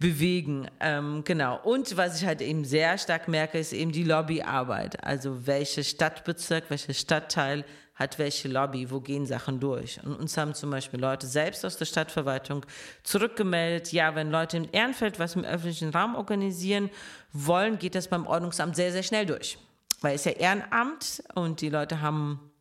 bewegen. 0.00 0.68
Ähm, 0.80 1.22
genau. 1.24 1.60
Und 1.62 1.96
was 1.96 2.20
ich 2.20 2.26
halt 2.26 2.42
eben 2.42 2.64
sehr 2.64 2.98
stark 2.98 3.28
merke, 3.28 3.58
ist 3.58 3.72
eben 3.72 3.92
die 3.92 4.04
Lobbyarbeit. 4.04 5.04
Also 5.04 5.46
welche 5.46 5.84
Stadtbezirk, 5.84 6.64
welcher 6.68 6.94
Stadtteil 6.94 7.64
hat 7.96 8.18
welche 8.18 8.48
Lobby, 8.48 8.90
wo 8.90 9.00
gehen 9.00 9.26
Sachen 9.26 9.58
durch. 9.58 9.98
Und 10.04 10.16
uns 10.16 10.36
haben 10.36 10.54
zum 10.54 10.70
Beispiel 10.70 11.00
Leute 11.00 11.26
selbst 11.26 11.64
aus 11.64 11.78
der 11.78 11.86
Stadtverwaltung 11.86 12.64
zurückgemeldet, 13.02 13.90
ja, 13.92 14.14
wenn 14.14 14.30
Leute 14.30 14.58
im 14.58 14.68
Ehrenfeld 14.70 15.18
was 15.18 15.34
im 15.34 15.44
öffentlichen 15.44 15.90
Raum 15.90 16.14
organisieren 16.14 16.90
wollen, 17.32 17.78
geht 17.78 17.94
das 17.94 18.08
beim 18.08 18.26
Ordnungsamt 18.26 18.76
sehr, 18.76 18.92
sehr 18.92 19.02
schnell 19.02 19.26
durch. 19.26 19.58
Weil 20.02 20.14
es 20.14 20.26
ja 20.26 20.32
Ehrenamt 20.32 21.22
und 21.34 21.62
die 21.62 21.70
Leute 21.70 22.02
haben 22.02 22.52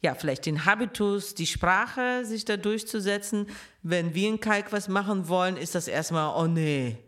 ja, 0.00 0.14
vielleicht 0.14 0.46
den 0.46 0.64
Habitus, 0.64 1.34
die 1.34 1.48
Sprache, 1.48 2.24
sich 2.24 2.44
da 2.44 2.56
durchzusetzen. 2.56 3.48
Wenn 3.82 4.14
wir 4.14 4.28
in 4.28 4.38
Kalk 4.38 4.70
was 4.70 4.86
machen 4.86 5.28
wollen, 5.28 5.56
ist 5.56 5.74
das 5.74 5.88
erstmal, 5.88 6.40
oh 6.40 6.46
nee, 6.46 6.98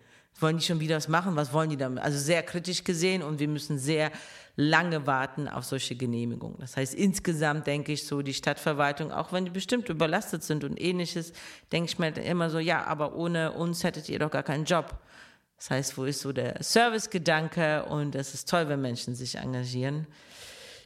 wollen 0.41 0.59
die 0.59 0.65
schon 0.65 0.81
wieder 0.81 0.97
was 0.97 1.07
machen? 1.07 1.37
Was 1.37 1.53
wollen 1.53 1.71
die 1.71 1.77
damit? 1.77 2.03
Also 2.03 2.19
sehr 2.19 2.43
kritisch 2.43 2.83
gesehen 2.83 3.23
und 3.23 3.39
wir 3.39 3.47
müssen 3.47 3.79
sehr 3.79 4.11
lange 4.57 5.07
warten 5.07 5.49
auf 5.49 5.65
solche 5.65 5.97
Genehmigungen. 5.97 6.57
Das 6.59 6.77
heißt, 6.77 6.95
insgesamt 6.95 7.67
denke 7.67 7.93
ich 7.93 8.07
so, 8.07 8.23
die 8.23 8.35
Stadtverwaltung, 8.35 9.13
auch 9.13 9.33
wenn 9.33 9.45
die 9.45 9.51
bestimmt 9.51 9.89
überlastet 9.89 10.43
sind 10.43 10.65
und 10.65 10.81
ähnliches, 10.81 11.33
denke 11.73 11.91
ich 11.91 11.99
mir 11.99 12.09
immer 12.17 12.51
so, 12.51 12.59
ja, 12.59 12.85
aber 12.85 13.15
ohne 13.15 13.53
uns 13.53 13.85
hättet 13.85 14.09
ihr 14.09 14.19
doch 14.19 14.31
gar 14.31 14.43
keinen 14.43 14.65
Job. 14.65 14.99
Das 15.57 15.71
heißt, 15.71 15.99
wo 15.99 16.05
ist 16.05 16.21
so 16.21 16.33
der 16.33 16.63
Servicegedanke 16.63 17.85
und 17.85 18.15
es 18.15 18.35
ist 18.35 18.49
toll, 18.49 18.69
wenn 18.69 18.81
Menschen 18.81 19.15
sich 19.15 19.37
engagieren. 19.37 20.07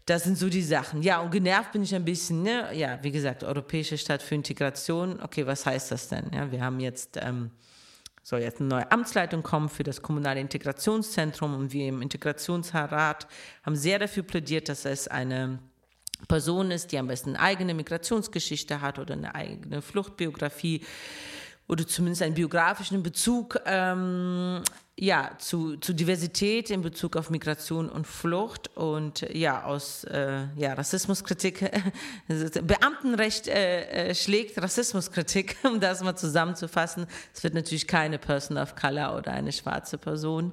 Das 0.06 0.24
sind 0.24 0.36
so 0.36 0.48
die 0.48 0.62
Sachen. 0.62 1.02
Ja, 1.02 1.20
und 1.20 1.30
genervt 1.30 1.72
bin 1.72 1.82
ich 1.82 1.94
ein 1.94 2.04
bisschen, 2.04 2.42
ne? 2.42 2.74
ja, 2.74 2.98
wie 3.02 3.10
gesagt, 3.10 3.42
Europäische 3.42 3.96
Stadt 3.96 4.20
für 4.20 4.34
Integration. 4.34 5.20
Okay, 5.22 5.46
was 5.46 5.64
heißt 5.64 5.90
das 5.92 6.08
denn? 6.08 6.30
Ja, 6.34 6.50
wir 6.50 6.62
haben 6.62 6.80
jetzt 6.80 7.18
ähm, 7.22 7.50
soll 8.24 8.40
jetzt 8.40 8.58
eine 8.58 8.70
neue 8.70 8.90
Amtsleitung 8.90 9.42
kommen 9.42 9.68
für 9.68 9.82
das 9.82 10.00
kommunale 10.00 10.40
Integrationszentrum. 10.40 11.54
Und 11.54 11.72
wir 11.72 11.88
im 11.88 12.00
Integrationsrat 12.00 13.28
haben 13.62 13.76
sehr 13.76 13.98
dafür 13.98 14.22
plädiert, 14.22 14.70
dass 14.70 14.86
es 14.86 15.06
eine 15.06 15.58
Person 16.26 16.70
ist, 16.70 16.90
die 16.90 16.98
am 16.98 17.06
besten 17.06 17.36
eine 17.36 17.40
eigene 17.40 17.74
Migrationsgeschichte 17.74 18.80
hat 18.80 18.98
oder 18.98 19.12
eine 19.12 19.34
eigene 19.34 19.82
Fluchtbiografie 19.82 20.80
oder 21.68 21.86
zumindest 21.86 22.22
einen 22.22 22.34
biografischen 22.34 23.02
Bezug 23.02 23.60
ähm, 23.66 24.62
ja, 24.96 25.32
zu, 25.38 25.76
zu 25.78 25.92
Diversität 25.92 26.70
in 26.70 26.82
Bezug 26.82 27.16
auf 27.16 27.28
Migration 27.28 27.88
und 27.88 28.06
Flucht 28.06 28.76
und 28.76 29.22
ja, 29.32 29.64
aus 29.64 30.04
äh, 30.04 30.46
ja, 30.54 30.74
Rassismuskritik, 30.74 31.68
Beamtenrecht 32.62 33.48
äh, 33.48 34.10
äh, 34.10 34.14
schlägt 34.14 34.56
Rassismuskritik, 34.60 35.56
um 35.64 35.80
das 35.80 36.02
mal 36.02 36.16
zusammenzufassen. 36.16 37.06
Es 37.32 37.42
wird 37.42 37.54
natürlich 37.54 37.88
keine 37.88 38.18
Person 38.18 38.56
of 38.56 38.76
Color 38.76 39.16
oder 39.16 39.32
eine 39.32 39.50
schwarze 39.50 39.98
Person. 39.98 40.52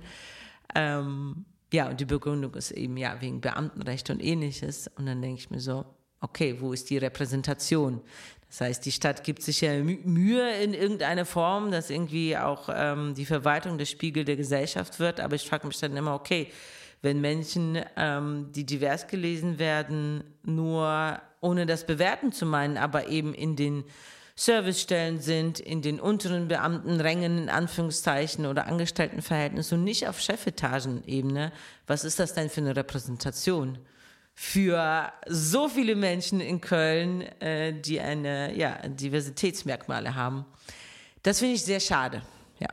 Ähm, 0.73 1.45
ja, 1.71 1.89
und 1.89 1.99
die 1.99 2.05
Begründung 2.05 2.55
ist 2.55 2.71
eben 2.71 2.97
ja 2.97 3.21
wegen 3.21 3.41
Beamtenrecht 3.41 4.09
und 4.09 4.23
ähnliches. 4.23 4.89
Und 4.95 5.05
dann 5.05 5.21
denke 5.21 5.39
ich 5.39 5.51
mir 5.51 5.59
so, 5.59 5.85
okay, 6.21 6.55
wo 6.59 6.71
ist 6.71 6.89
die 6.89 6.97
Repräsentation? 6.97 8.01
Das 8.49 8.61
heißt, 8.61 8.85
die 8.85 8.91
Stadt 8.91 9.23
gibt 9.23 9.41
sich 9.43 9.61
ja 9.61 9.73
Mühe 9.81 10.55
in 10.61 10.73
irgendeiner 10.73 11.25
Form, 11.25 11.71
dass 11.71 11.89
irgendwie 11.89 12.35
auch 12.35 12.69
ähm, 12.73 13.13
die 13.15 13.25
Verwaltung 13.25 13.77
der 13.77 13.85
Spiegel 13.85 14.25
der 14.25 14.35
Gesellschaft 14.35 14.99
wird. 14.99 15.21
Aber 15.21 15.35
ich 15.35 15.47
frage 15.47 15.67
mich 15.67 15.79
dann 15.79 15.95
immer, 15.95 16.13
okay, 16.15 16.51
wenn 17.01 17.21
Menschen, 17.21 17.79
ähm, 17.95 18.49
die 18.51 18.65
divers 18.65 19.07
gelesen 19.07 19.57
werden, 19.57 20.23
nur 20.43 21.19
ohne 21.39 21.65
das 21.65 21.85
bewerten 21.85 22.31
zu 22.31 22.45
meinen, 22.45 22.77
aber 22.77 23.07
eben 23.07 23.33
in 23.33 23.55
den 23.55 23.85
Servicestellen 24.35 25.19
sind, 25.21 25.59
in 25.59 25.81
den 25.81 25.99
unteren 25.99 26.47
Beamtenrängen 26.47 27.43
in 27.43 27.49
Anführungszeichen 27.49 28.45
oder 28.45 28.67
Angestelltenverhältnissen 28.67 29.79
und 29.79 29.83
nicht 29.83 30.07
auf 30.07 30.19
Chefetagenebene. 30.19 31.51
Was 31.87 32.03
ist 32.03 32.19
das 32.19 32.33
denn 32.33 32.49
für 32.49 32.61
eine 32.61 32.75
Repräsentation? 32.75 33.77
Für 34.33 35.11
so 35.27 35.69
viele 35.69 35.95
Menschen 35.95 36.39
in 36.41 36.61
Köln, 36.61 37.21
äh, 37.41 37.73
die 37.73 37.99
eine 37.99 38.55
ja, 38.55 38.87
Diversitätsmerkmale 38.87 40.15
haben. 40.15 40.45
Das 41.23 41.39
finde 41.39 41.55
ich 41.55 41.63
sehr 41.63 41.79
schade. 41.79 42.23
Ja, 42.59 42.69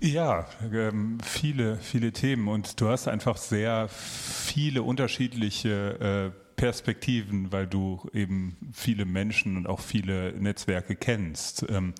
ja 0.00 0.46
ähm, 0.72 1.18
viele, 1.22 1.76
viele 1.76 2.12
Themen 2.12 2.48
und 2.48 2.80
du 2.80 2.88
hast 2.88 3.08
einfach 3.08 3.36
sehr 3.36 3.88
viele 3.88 4.82
unterschiedliche 4.82 6.32
äh, 6.34 6.42
Perspektiven, 6.56 7.50
weil 7.50 7.66
du 7.66 8.08
eben 8.12 8.56
viele 8.72 9.04
Menschen 9.04 9.56
und 9.56 9.66
auch 9.66 9.80
viele 9.80 10.32
Netzwerke 10.32 10.94
kennst. 10.94 11.66
Ähm, 11.68 11.92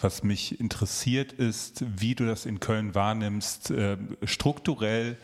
was 0.00 0.22
mich 0.22 0.60
interessiert 0.60 1.32
ist, 1.32 1.84
wie 1.98 2.14
du 2.14 2.26
das 2.26 2.44
in 2.44 2.60
Köln 2.60 2.94
wahrnimmst, 2.94 3.70
äh, 3.70 3.96
strukturell. 4.24 5.16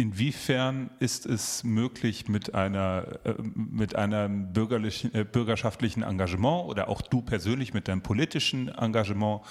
Inwiefern 0.00 0.88
ist 0.98 1.26
es 1.26 1.62
möglich, 1.62 2.26
mit 2.26 2.54
einer 2.54 3.20
äh, 3.24 3.34
mit 3.54 3.96
einem 3.96 4.50
bürgerlichen, 4.50 5.14
äh, 5.14 5.26
bürgerschaftlichen 5.26 6.02
Engagement 6.02 6.70
oder 6.70 6.88
auch 6.88 7.02
du 7.02 7.20
persönlich 7.20 7.74
mit 7.74 7.86
deinem 7.86 8.00
politischen 8.00 8.68
Engagement 8.68 9.42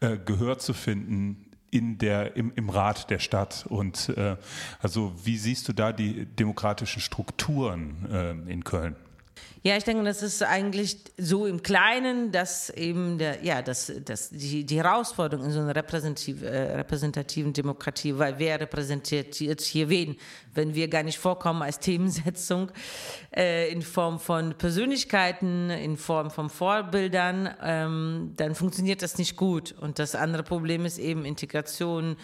äh, 0.00 0.18
Gehör 0.18 0.58
zu 0.58 0.74
finden 0.74 1.46
in 1.70 1.96
der, 1.96 2.36
im, 2.36 2.52
im 2.54 2.68
Rat 2.68 3.08
der 3.08 3.18
Stadt. 3.18 3.64
Und 3.66 4.10
äh, 4.10 4.36
also 4.78 5.14
wie 5.24 5.38
siehst 5.38 5.68
du 5.68 5.72
da 5.72 5.90
die 5.90 6.26
demokratischen 6.26 7.00
Strukturen 7.00 8.06
äh, 8.12 8.52
in 8.52 8.62
Köln? 8.62 8.96
Ja, 9.62 9.78
ich 9.78 9.84
denke, 9.84 10.04
das 10.04 10.22
ist 10.22 10.42
eigentlich 10.42 10.98
so 11.16 11.46
im 11.46 11.62
Kleinen, 11.62 12.32
dass 12.32 12.68
eben 12.68 13.16
der, 13.16 13.42
ja, 13.42 13.62
dass, 13.62 13.90
dass 14.04 14.28
die, 14.28 14.64
die 14.66 14.76
Herausforderung 14.76 15.46
in 15.46 15.52
so 15.52 15.60
einer 15.60 15.74
repräsentativ, 15.74 16.42
äh, 16.42 16.74
repräsentativen 16.76 17.54
Demokratie, 17.54 18.18
weil 18.18 18.38
wer 18.38 18.60
repräsentiert 18.60 19.40
jetzt 19.40 19.64
hier 19.64 19.88
wen, 19.88 20.16
wenn 20.52 20.74
wir 20.74 20.88
gar 20.88 21.02
nicht 21.02 21.18
vorkommen 21.18 21.62
als 21.62 21.78
Themensetzung 21.78 22.70
äh, 23.34 23.72
in 23.72 23.80
Form 23.80 24.20
von 24.20 24.52
Persönlichkeiten, 24.52 25.70
in 25.70 25.96
Form 25.96 26.30
von 26.30 26.50
Vorbildern, 26.50 27.48
ähm, 27.62 28.32
dann 28.36 28.54
funktioniert 28.54 29.00
das 29.00 29.16
nicht 29.16 29.34
gut. 29.34 29.74
Und 29.80 29.98
das 29.98 30.14
andere 30.14 30.42
Problem 30.42 30.84
ist 30.84 30.98
eben 30.98 31.24
Integration, 31.24 32.16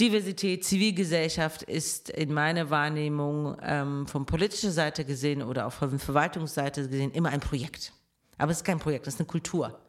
Diversität, 0.00 0.64
Zivilgesellschaft 0.64 1.64
ist 1.64 2.10
in 2.10 2.32
meiner 2.32 2.70
Wahrnehmung 2.70 3.56
ähm, 3.62 4.06
von 4.06 4.26
politischer 4.26 4.70
Seite 4.70 5.04
gesehen 5.04 5.42
oder 5.42 5.66
auch 5.66 5.72
von 5.72 5.98
Verwaltungsseite 5.98 6.88
gesehen 6.88 7.10
immer 7.10 7.30
ein 7.30 7.40
Projekt. 7.40 7.92
Aber 8.36 8.52
es 8.52 8.58
ist 8.58 8.64
kein 8.64 8.78
Projekt, 8.78 9.08
es 9.08 9.14
ist 9.14 9.20
eine 9.20 9.26
Kultur. 9.26 9.80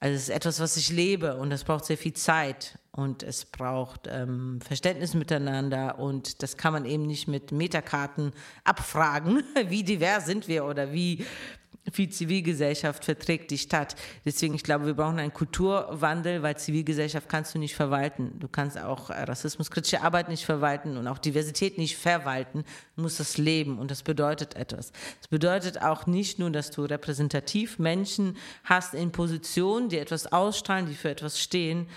Also 0.00 0.14
es 0.14 0.22
ist 0.22 0.28
etwas, 0.28 0.60
was 0.60 0.76
ich 0.76 0.90
lebe 0.90 1.36
und 1.36 1.50
das 1.50 1.64
braucht 1.64 1.84
sehr 1.84 1.98
viel 1.98 2.12
Zeit 2.12 2.78
und 2.92 3.24
es 3.24 3.44
braucht 3.44 4.06
ähm, 4.08 4.60
Verständnis 4.60 5.14
miteinander 5.14 5.98
und 5.98 6.40
das 6.44 6.56
kann 6.56 6.72
man 6.72 6.84
eben 6.84 7.06
nicht 7.06 7.26
mit 7.26 7.50
Metakarten 7.50 8.32
abfragen, 8.62 9.42
wie 9.66 9.82
divers 9.82 10.26
sind 10.26 10.46
wir 10.46 10.64
oder 10.64 10.92
wie 10.92 11.26
viel 11.92 12.08
Zivilgesellschaft 12.08 13.04
verträgt 13.04 13.50
die 13.50 13.58
Stadt. 13.58 13.96
Deswegen, 14.24 14.54
ich 14.54 14.62
glaube, 14.62 14.86
wir 14.86 14.94
brauchen 14.94 15.18
einen 15.18 15.32
Kulturwandel, 15.32 16.42
weil 16.42 16.56
Zivilgesellschaft 16.56 17.28
kannst 17.28 17.54
du 17.54 17.58
nicht 17.58 17.74
verwalten. 17.74 18.38
Du 18.38 18.48
kannst 18.48 18.78
auch 18.78 19.10
rassismuskritische 19.10 20.02
Arbeit 20.02 20.28
nicht 20.28 20.44
verwalten 20.44 20.96
und 20.96 21.06
auch 21.06 21.18
Diversität 21.18 21.78
nicht 21.78 21.96
verwalten. 21.96 22.64
Du 22.96 23.02
musst 23.02 23.20
das 23.20 23.38
leben 23.38 23.78
und 23.78 23.90
das 23.90 24.02
bedeutet 24.02 24.56
etwas. 24.56 24.92
Das 25.18 25.28
bedeutet 25.28 25.82
auch 25.82 26.06
nicht 26.06 26.38
nur, 26.38 26.50
dass 26.50 26.70
du 26.70 26.82
repräsentativ 26.82 27.78
Menschen 27.78 28.36
hast 28.64 28.94
in 28.94 29.12
Positionen, 29.12 29.88
die 29.88 29.98
etwas 29.98 30.30
ausstrahlen, 30.32 30.86
die 30.86 30.94
für 30.94 31.10
etwas 31.10 31.40
stehen, 31.40 31.88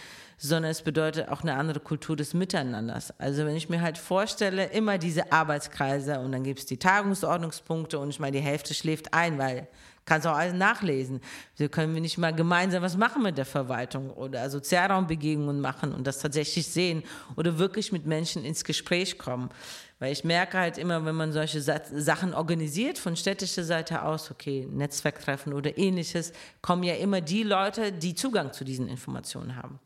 sondern 0.44 0.72
es 0.72 0.82
bedeutet 0.82 1.30
auch 1.30 1.44
eine 1.44 1.54
andere 1.54 1.80
Kultur 1.80 2.16
des 2.16 2.34
Miteinanders. 2.34 3.14
Also 3.20 3.46
wenn 3.46 3.56
ich 3.56 3.70
mir 3.70 3.80
halt 3.80 4.00
vorstelle, 4.00 4.66
immer 4.66 4.98
diese 4.98 5.32
Arbeitskreise 5.32 6.20
und 6.20 6.32
dann 6.32 6.44
gibt 6.44 6.60
es 6.60 6.66
die 6.66 6.78
Tagungsordnungspunkte 6.78 8.00
und 8.00 8.10
ich 8.10 8.20
meine, 8.20 8.38
die 8.38 8.44
Hälfte 8.44 8.74
schläft 8.74 9.14
ein, 9.14 9.38
weil 9.38 9.68
kannst 10.04 10.26
auch 10.26 10.36
alles 10.36 10.56
nachlesen. 10.56 11.22
Wir 11.58 11.70
können 11.70 11.94
wir 11.94 12.02
nicht 12.02 12.18
mal 12.18 12.34
gemeinsam 12.34 12.82
was 12.82 12.98
machen 12.98 13.22
mit 13.22 13.38
der 13.38 13.46
Verwaltung 13.46 14.10
oder 14.10 14.50
Sozialraumbegegnungen 14.50 15.62
machen 15.62 15.94
und 15.94 16.08
das 16.08 16.18
tatsächlich 16.18 16.68
sehen 16.68 17.04
oder 17.36 17.60
wirklich 17.60 17.92
mit 17.92 18.08
Menschen 18.08 18.44
ins 18.44 18.64
Gespräch 18.64 19.20
kommen. 19.20 19.52
Weil 20.00 20.12
ich 20.12 20.24
merke 20.24 20.58
halt 20.58 20.80
immer, 20.80 21.06
wenn 21.06 21.14
man 21.14 21.32
solche 21.32 21.62
Sachen 21.62 22.34
organisiert 22.34 22.98
von 22.98 23.16
städtischer 23.16 23.64
Seite 23.64 24.02
aus, 24.02 24.32
okay, 24.32 24.68
Netzwerktreffen 24.72 25.54
oder 25.54 25.78
ähnliches, 25.78 26.34
kommen 26.64 26.82
ja 26.82 26.96
immer 26.96 27.22
die 27.22 27.44
Leute, 27.44 27.92
die 27.92 28.16
Zugang 28.16 28.54
zu 28.54 28.64
diesen 28.64 28.88
Informationen 28.88 29.56
haben. 29.56 29.80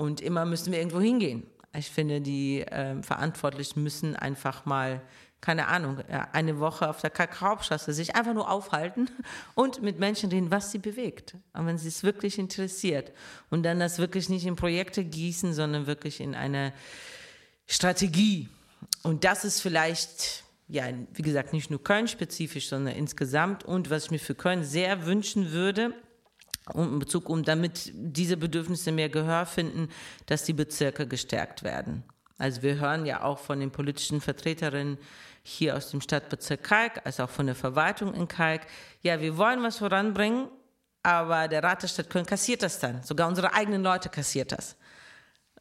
Und 0.00 0.22
immer 0.22 0.46
müssen 0.46 0.72
wir 0.72 0.78
irgendwo 0.78 0.98
hingehen. 0.98 1.42
Ich 1.76 1.90
finde, 1.90 2.22
die 2.22 2.62
äh, 2.62 3.02
Verantwortlichen 3.02 3.82
müssen 3.82 4.16
einfach 4.16 4.64
mal, 4.64 5.02
keine 5.42 5.66
Ahnung, 5.66 5.98
eine 6.32 6.58
Woche 6.58 6.88
auf 6.88 7.02
der 7.02 7.10
Kakaostraße 7.10 7.92
sich 7.92 8.16
einfach 8.16 8.32
nur 8.32 8.50
aufhalten 8.50 9.10
und 9.54 9.82
mit 9.82 9.98
Menschen 9.98 10.30
reden, 10.30 10.50
was 10.50 10.72
sie 10.72 10.78
bewegt. 10.78 11.34
Und 11.52 11.66
wenn 11.66 11.76
sie 11.76 11.88
es 11.88 12.02
wirklich 12.02 12.38
interessiert. 12.38 13.12
Und 13.50 13.62
dann 13.62 13.78
das 13.78 13.98
wirklich 13.98 14.30
nicht 14.30 14.46
in 14.46 14.56
Projekte 14.56 15.04
gießen, 15.04 15.52
sondern 15.52 15.86
wirklich 15.86 16.20
in 16.20 16.34
eine 16.34 16.72
Strategie. 17.66 18.48
Und 19.02 19.24
das 19.24 19.44
ist 19.44 19.60
vielleicht, 19.60 20.44
ja, 20.66 20.84
wie 21.12 21.22
gesagt, 21.22 21.52
nicht 21.52 21.68
nur 21.68 21.84
Köln-spezifisch, 21.84 22.70
sondern 22.70 22.94
insgesamt. 22.94 23.66
Und 23.66 23.90
was 23.90 24.06
ich 24.06 24.12
mir 24.12 24.18
für 24.18 24.34
Köln 24.34 24.64
sehr 24.64 25.04
wünschen 25.04 25.52
würde, 25.52 25.92
in 26.74 26.98
Bezug 26.98 27.28
um, 27.28 27.42
damit 27.42 27.92
diese 27.94 28.36
Bedürfnisse 28.36 28.92
mehr 28.92 29.08
Gehör 29.08 29.46
finden, 29.46 29.88
dass 30.26 30.44
die 30.44 30.52
Bezirke 30.52 31.06
gestärkt 31.06 31.62
werden. 31.62 32.04
Also 32.38 32.62
wir 32.62 32.78
hören 32.78 33.04
ja 33.06 33.22
auch 33.22 33.38
von 33.38 33.60
den 33.60 33.70
politischen 33.70 34.20
Vertreterinnen 34.20 34.98
hier 35.42 35.76
aus 35.76 35.90
dem 35.90 36.00
Stadtbezirk 36.00 36.62
Kalk, 36.62 37.00
als 37.04 37.20
auch 37.20 37.30
von 37.30 37.46
der 37.46 37.54
Verwaltung 37.54 38.14
in 38.14 38.28
Kalk, 38.28 38.62
ja, 39.02 39.20
wir 39.20 39.36
wollen 39.36 39.62
was 39.62 39.78
voranbringen, 39.78 40.48
aber 41.02 41.48
der 41.48 41.62
Rat 41.62 41.82
der 41.82 41.88
Stadt 41.88 42.10
Köln 42.10 42.26
kassiert 42.26 42.62
das 42.62 42.78
dann. 42.78 43.02
Sogar 43.02 43.28
unsere 43.28 43.52
eigenen 43.54 43.82
Leute 43.82 44.08
kassiert 44.08 44.52
das. 44.52 44.76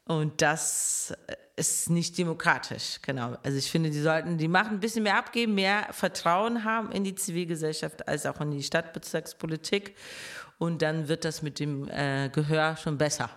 Und 0.05 0.41
das 0.41 1.13
ist 1.55 1.89
nicht 1.89 2.17
demokratisch, 2.17 2.99
genau. 3.01 3.37
Also 3.43 3.57
ich 3.57 3.69
finde, 3.69 3.89
die 3.89 4.01
sollten 4.01 4.37
die 4.37 4.47
Macht 4.47 4.71
ein 4.71 4.79
bisschen 4.79 5.03
mehr 5.03 5.17
abgeben, 5.17 5.55
mehr 5.55 5.87
Vertrauen 5.91 6.63
haben 6.63 6.91
in 6.91 7.03
die 7.03 7.15
Zivilgesellschaft 7.15 8.07
als 8.07 8.25
auch 8.25 8.39
in 8.41 8.51
die 8.51 8.63
Stadtbezirkspolitik 8.63 9.95
und 10.59 10.83
dann 10.83 11.07
wird 11.07 11.25
das 11.25 11.41
mit 11.41 11.59
dem 11.59 11.89
äh, 11.89 12.29
Gehör 12.29 12.77
schon 12.77 12.99
besser. 12.99 13.29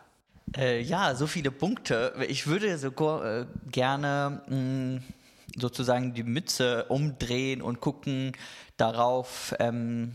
Äh, 0.56 0.82
ja, 0.82 1.14
so 1.14 1.26
viele 1.26 1.50
Punkte. 1.50 2.12
Ich 2.28 2.46
würde 2.46 2.76
sogar 2.76 3.24
äh, 3.24 3.46
gerne 3.70 4.42
mh, 4.48 4.56
mm, 4.56 5.02
sozusagen 5.56 6.12
die 6.12 6.24
Mütze 6.24 6.84
umdrehen 6.86 7.62
und 7.62 7.80
gucken 7.80 8.32
darauf, 8.76 9.54
ähm, 9.58 10.14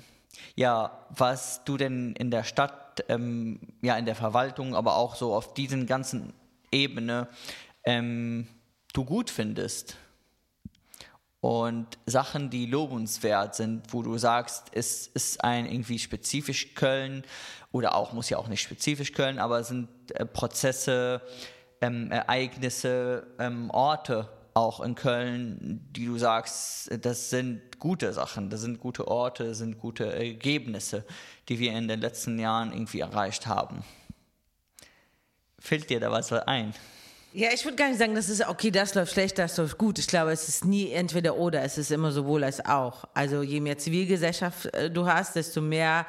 ja, 0.55 1.05
was 1.09 1.63
du 1.63 1.77
denn 1.77 2.13
in 2.13 2.29
der 2.29 2.43
Stadt, 2.43 3.03
ähm, 3.07 3.59
ja, 3.81 3.97
in 3.97 4.05
der 4.05 4.15
Verwaltung, 4.15 4.75
aber 4.75 4.97
auch 4.97 5.15
so 5.15 5.33
auf 5.33 5.53
diesen 5.53 5.87
ganzen 5.87 6.33
Ebene 6.71 7.27
ähm, 7.83 8.47
du 8.93 9.05
gut 9.05 9.29
findest 9.29 9.95
und 11.47 11.97
Sachen, 12.05 12.49
die 12.49 12.65
lobenswert 12.65 13.55
sind, 13.55 13.93
wo 13.93 14.01
du 14.01 14.17
sagst, 14.17 14.65
es 14.73 15.07
ist 15.07 15.45
ein 15.45 15.65
irgendwie 15.65 15.97
spezifisch 15.97 16.75
Köln 16.75 17.23
oder 17.71 17.95
auch, 17.95 18.11
muss 18.11 18.29
ja 18.29 18.37
auch 18.37 18.49
nicht 18.49 18.61
spezifisch 18.61 19.13
Köln, 19.13 19.39
aber 19.39 19.63
sind 19.63 19.87
äh, 20.13 20.25
Prozesse, 20.25 21.21
ähm, 21.79 22.11
Ereignisse, 22.11 23.27
ähm, 23.39 23.69
Orte 23.69 24.27
auch 24.55 24.81
in 24.81 24.95
Köln, 24.95 25.87
die 25.95 26.07
du 26.07 26.17
sagst, 26.17 26.89
das 27.05 27.29
sind 27.29 27.79
gute 27.79 28.11
Sachen, 28.11 28.49
das 28.49 28.59
sind 28.59 28.81
gute 28.81 29.07
Orte, 29.07 29.45
das 29.45 29.59
sind 29.59 29.79
gute 29.79 30.13
Ergebnisse, 30.13 31.05
die 31.47 31.59
wir 31.59 31.71
in 31.71 31.87
den 31.87 32.01
letzten 32.01 32.37
Jahren 32.39 32.73
irgendwie 32.73 32.99
erreicht 32.99 33.47
haben. 33.47 33.85
Fällt 35.59 35.89
dir 35.89 36.01
da 36.01 36.11
was 36.11 36.33
ein? 36.33 36.73
Ja, 37.37 37.49
ich 37.53 37.63
würde 37.65 37.75
gar 37.77 37.89
nicht 37.89 37.99
sagen, 37.99 38.15
das 38.15 38.29
ist 38.29 38.47
okay, 38.47 38.71
das 38.71 38.95
läuft 38.95 39.11
schlecht, 39.13 39.37
das 39.37 39.57
läuft 39.57 39.77
gut. 39.77 39.99
Ich 39.99 40.07
glaube, 40.07 40.31
es 40.31 40.49
ist 40.49 40.65
nie 40.65 40.89
entweder 40.89 41.37
oder, 41.37 41.61
es 41.61 41.77
ist 41.77 41.91
immer 41.91 42.11
sowohl 42.11 42.43
als 42.43 42.65
auch. 42.65 43.03
Also 43.13 43.43
je 43.43 43.59
mehr 43.59 43.77
Zivilgesellschaft 43.77 44.73
äh, 44.73 44.89
du 44.89 45.05
hast, 45.05 45.35
desto 45.35 45.61
mehr 45.61 46.07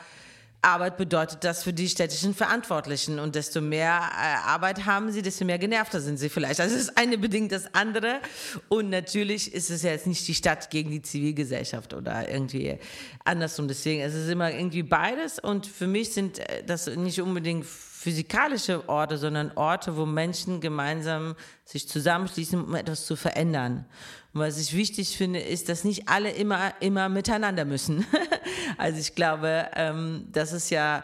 Arbeit 0.63 0.97
bedeutet 0.97 1.45
das 1.45 1.65
für 1.65 1.75
die 1.75 1.91
städtischen 1.91 2.35
Verantwortlichen 2.35 3.19
und 3.19 3.35
desto 3.35 3.61
mehr 3.61 4.01
äh, 4.11 4.49
Arbeit 4.49 4.87
haben 4.87 5.13
sie, 5.13 5.21
desto 5.21 5.45
mehr 5.45 5.59
genervter 5.59 6.01
sind 6.01 6.17
sie 6.17 6.31
vielleicht. 6.31 6.61
Also 6.61 6.75
das 6.75 6.97
eine 6.97 7.19
bedingt 7.19 7.53
das 7.53 7.75
andere 7.75 8.21
und 8.71 8.89
natürlich 8.89 9.53
ist 9.53 9.69
es 9.69 9.83
jetzt 9.83 10.07
nicht 10.07 10.27
die 10.29 10.35
Stadt 10.35 10.71
gegen 10.71 10.91
die 10.91 11.03
Zivilgesellschaft 11.03 11.93
oder 11.93 12.27
irgendwie 12.27 12.79
andersrum. 13.27 13.69
Deswegen 13.69 14.01
ist 14.01 14.15
es 14.15 14.31
immer 14.31 14.51
irgendwie 14.51 14.83
beides 14.83 15.39
und 15.39 15.67
für 15.67 15.87
mich 15.87 16.15
sind 16.15 16.39
äh, 16.39 16.65
das 16.65 16.87
nicht 16.87 17.21
unbedingt 17.21 17.67
physikalische 17.99 18.89
Orte, 18.89 19.19
sondern 19.19 19.51
Orte, 19.57 19.97
wo 19.97 20.07
Menschen 20.07 20.61
gemeinsam 20.61 21.35
sich 21.65 21.89
zusammenschließen, 21.89 22.65
um 22.65 22.77
etwas 22.77 23.07
zu 23.07 23.17
verändern. 23.17 23.87
Und 24.33 24.41
was 24.41 24.57
ich 24.57 24.73
wichtig 24.77 25.17
finde, 25.17 25.41
ist, 25.41 25.69
dass 25.69 25.83
nicht 25.83 26.09
alle 26.09 26.31
immer, 26.31 26.75
immer 26.79 27.09
miteinander 27.09 27.65
müssen. 27.65 28.07
also 28.79 29.01
ich 29.01 29.17
glaube, 29.17 29.69
ähm, 29.75 30.29
das 30.31 30.53
ist 30.53 30.71
ja 30.71 31.03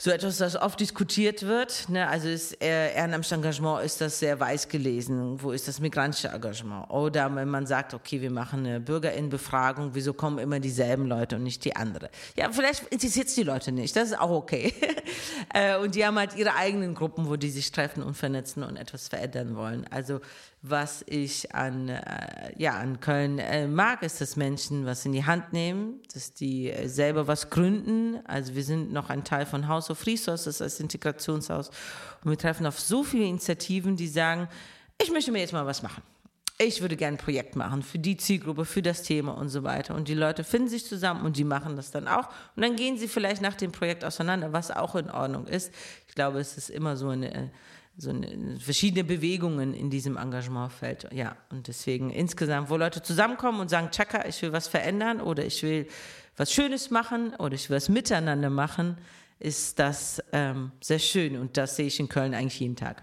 so 0.00 0.12
etwas, 0.12 0.38
das 0.38 0.54
oft 0.54 0.78
diskutiert 0.78 1.42
wird. 1.42 1.88
Ne? 1.88 2.06
Also 2.06 2.28
ist 2.28 2.62
äh, 2.62 2.94
Ehrenamtsengagement 2.94 3.84
ist 3.84 4.00
das 4.00 4.20
sehr 4.20 4.38
weiß 4.38 4.68
gelesen. 4.68 5.42
Wo 5.42 5.50
ist 5.50 5.66
das 5.66 5.80
migrantische 5.80 6.28
Engagement? 6.28 6.88
Oder 6.90 7.34
wenn 7.34 7.48
man 7.48 7.66
sagt, 7.66 7.94
okay, 7.94 8.20
wir 8.20 8.30
machen 8.30 8.60
eine 8.60 8.78
Bürgerinnenbefragung, 8.78 9.90
wieso 9.94 10.12
kommen 10.12 10.38
immer 10.38 10.60
dieselben 10.60 11.06
Leute 11.06 11.34
und 11.34 11.42
nicht 11.42 11.64
die 11.64 11.74
andere? 11.74 12.10
Ja, 12.36 12.48
vielleicht 12.52 12.86
interessiert 12.92 13.26
es 13.26 13.34
die 13.34 13.42
Leute 13.42 13.72
nicht. 13.72 13.96
Das 13.96 14.10
ist 14.10 14.20
auch 14.20 14.30
okay. 14.30 14.72
äh, 15.52 15.76
und 15.78 15.96
die 15.96 16.06
haben 16.06 16.16
halt 16.16 16.36
ihre 16.36 16.54
eigenen 16.54 16.94
Gruppen, 16.94 17.28
wo 17.28 17.34
die 17.34 17.50
sich 17.50 17.72
treffen 17.72 18.04
und 18.04 18.14
vernetzen 18.14 18.62
und 18.62 18.76
etwas 18.76 19.08
verändern 19.08 19.56
wollen. 19.56 19.84
Also 19.90 20.20
was 20.62 21.04
ich 21.06 21.54
an, 21.54 21.88
äh, 21.88 22.52
ja, 22.56 22.72
an 22.72 22.98
Köln 23.00 23.38
äh, 23.38 23.68
mag, 23.68 24.02
ist, 24.02 24.20
dass 24.20 24.36
Menschen 24.36 24.86
was 24.86 25.04
in 25.04 25.12
die 25.12 25.24
Hand 25.24 25.52
nehmen, 25.52 26.00
dass 26.12 26.32
die 26.34 26.70
äh, 26.70 26.88
selber 26.88 27.28
was 27.28 27.48
gründen. 27.48 28.18
Also 28.26 28.54
wir 28.54 28.64
sind 28.64 28.92
noch 28.92 29.08
ein 29.08 29.22
Teil 29.22 29.46
von 29.46 29.68
House 29.68 29.88
of 29.90 30.04
Resources 30.06 30.60
als 30.60 30.80
Integrationshaus 30.80 31.70
und 32.24 32.30
wir 32.30 32.38
treffen 32.38 32.66
auf 32.66 32.80
so 32.80 33.04
viele 33.04 33.24
Initiativen, 33.24 33.96
die 33.96 34.08
sagen, 34.08 34.48
ich 35.00 35.12
möchte 35.12 35.30
mir 35.30 35.38
jetzt 35.38 35.52
mal 35.52 35.66
was 35.66 35.82
machen. 35.82 36.02
Ich 36.60 36.80
würde 36.80 36.96
gerne 36.96 37.16
ein 37.16 37.20
Projekt 37.20 37.54
machen 37.54 37.84
für 37.84 38.00
die 38.00 38.16
Zielgruppe, 38.16 38.64
für 38.64 38.82
das 38.82 39.04
Thema 39.04 39.38
und 39.38 39.48
so 39.48 39.62
weiter. 39.62 39.94
Und 39.94 40.08
die 40.08 40.14
Leute 40.14 40.42
finden 40.42 40.66
sich 40.66 40.84
zusammen 40.84 41.24
und 41.24 41.36
die 41.36 41.44
machen 41.44 41.76
das 41.76 41.92
dann 41.92 42.08
auch. 42.08 42.26
Und 42.56 42.62
dann 42.62 42.74
gehen 42.74 42.98
sie 42.98 43.06
vielleicht 43.06 43.40
nach 43.40 43.54
dem 43.54 43.70
Projekt 43.70 44.04
auseinander, 44.04 44.52
was 44.52 44.72
auch 44.72 44.96
in 44.96 45.08
Ordnung 45.08 45.46
ist. 45.46 45.72
Ich 46.08 46.16
glaube, 46.16 46.40
es 46.40 46.58
ist 46.58 46.68
immer 46.68 46.96
so 46.96 47.10
eine 47.10 47.32
äh, 47.32 47.48
so 47.98 48.10
eine, 48.10 48.58
verschiedene 48.60 49.02
Bewegungen 49.02 49.74
in 49.74 49.90
diesem 49.90 50.16
Engagementfeld. 50.16 51.08
Ja, 51.12 51.36
und 51.50 51.66
deswegen 51.66 52.10
insgesamt, 52.10 52.70
wo 52.70 52.76
Leute 52.76 53.02
zusammenkommen 53.02 53.60
und 53.60 53.68
sagen, 53.68 53.90
Chaka, 53.90 54.26
ich 54.26 54.40
will 54.40 54.52
was 54.52 54.68
verändern 54.68 55.20
oder 55.20 55.44
ich 55.44 55.62
will 55.62 55.86
was 56.36 56.52
Schönes 56.52 56.90
machen 56.90 57.34
oder 57.34 57.54
ich 57.54 57.68
will 57.68 57.76
was 57.76 57.88
miteinander 57.88 58.50
machen, 58.50 58.96
ist 59.40 59.78
das 59.78 60.22
ähm, 60.32 60.70
sehr 60.80 61.00
schön 61.00 61.36
und 61.36 61.56
das 61.56 61.76
sehe 61.76 61.86
ich 61.86 61.98
in 61.98 62.08
Köln 62.08 62.34
eigentlich 62.34 62.60
jeden 62.60 62.76
Tag. 62.76 63.02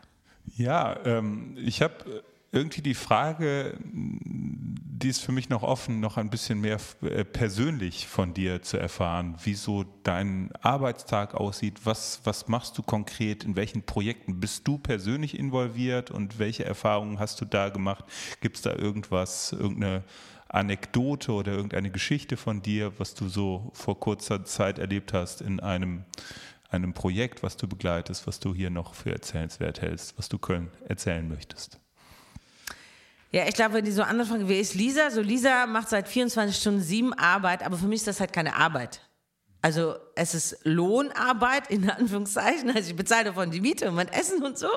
Ja, 0.56 0.98
ähm, 1.06 1.58
ich 1.58 1.82
habe 1.82 2.24
irgendwie 2.56 2.82
die 2.82 2.94
Frage, 2.94 3.78
die 3.84 5.10
ist 5.10 5.20
für 5.20 5.34
mich 5.34 5.50
noch 5.50 5.62
offen, 5.62 6.00
noch 6.00 6.16
ein 6.16 6.30
bisschen 6.30 6.62
mehr 6.62 6.80
äh, 7.02 7.26
persönlich 7.26 8.08
von 8.08 8.34
dir 8.34 8.62
zu 8.62 8.78
erfahren, 8.78 9.36
wie 9.44 9.56
so 9.56 9.84
dein 10.04 10.52
Arbeitstag 10.62 11.36
aussieht. 11.36 11.82
Was, 11.84 12.22
was 12.24 12.48
machst 12.48 12.78
du 12.78 12.82
konkret? 12.82 13.44
In 13.44 13.58
welchen 13.58 13.84
Projekten 13.84 14.40
bist 14.40 14.66
du 14.68 14.78
persönlich 14.78 15.38
involviert 15.38 16.12
und 16.12 16.40
welche 16.40 16.64
Erfahrungen 16.64 17.20
hast 17.20 17.42
du 17.42 17.46
da 17.46 17.70
gemacht? 17.70 18.06
Gibt 18.40 18.56
es 18.56 18.62
da 18.62 18.74
irgendwas, 18.74 19.52
irgendeine 19.52 20.04
Anekdote 20.48 21.34
oder 21.34 21.52
irgendeine 21.52 21.92
Geschichte 21.92 22.38
von 22.38 22.62
dir, 22.62 22.94
was 22.98 23.16
du 23.16 23.28
so 23.28 23.72
vor 23.74 24.00
kurzer 24.00 24.46
Zeit 24.46 24.80
erlebt 24.80 25.12
hast 25.12 25.42
in 25.42 25.60
einem, 25.60 26.06
einem 26.70 26.94
Projekt, 26.94 27.44
was 27.44 27.58
du 27.58 27.68
begleitest, 27.68 28.28
was 28.28 28.40
du 28.40 28.56
hier 28.56 28.70
noch 28.70 28.94
für 28.94 29.12
erzählenswert 29.12 29.82
hältst, 29.82 30.18
was 30.18 30.30
du 30.30 30.38
Köln 30.38 30.72
erzählen 30.88 31.28
möchtest? 31.28 31.82
Ja, 33.32 33.48
ich 33.48 33.56
glaube, 33.56 33.74
wenn 33.76 33.86
die 33.86 33.92
so 33.92 34.04
anfangen, 34.04 34.48
wer 34.48 34.60
ist 34.60 34.76
Lisa? 34.76 35.10
So 35.12 35.22
Lisa 35.22 35.66
macht 35.66 35.90
seit 35.90 36.08
24 36.08 36.56
Stunden 36.56 36.82
sieben 36.82 37.14
Arbeit, 37.14 37.64
aber 37.64 37.78
für 37.78 37.88
mich 37.88 37.98
ist 37.98 38.08
das 38.08 38.20
halt 38.20 38.32
keine 38.32 38.56
Arbeit. 38.56 39.02
Also 39.66 39.96
es 40.14 40.36
ist 40.36 40.60
Lohnarbeit 40.62 41.72
in 41.72 41.90
Anführungszeichen. 41.90 42.70
Also 42.70 42.92
ich 42.92 42.96
bezahle 42.96 43.24
davon 43.24 43.50
die 43.50 43.62
Miete 43.62 43.90
und 43.90 43.96
mein 43.96 44.10
Essen 44.10 44.44
und 44.44 44.60
so. 44.60 44.68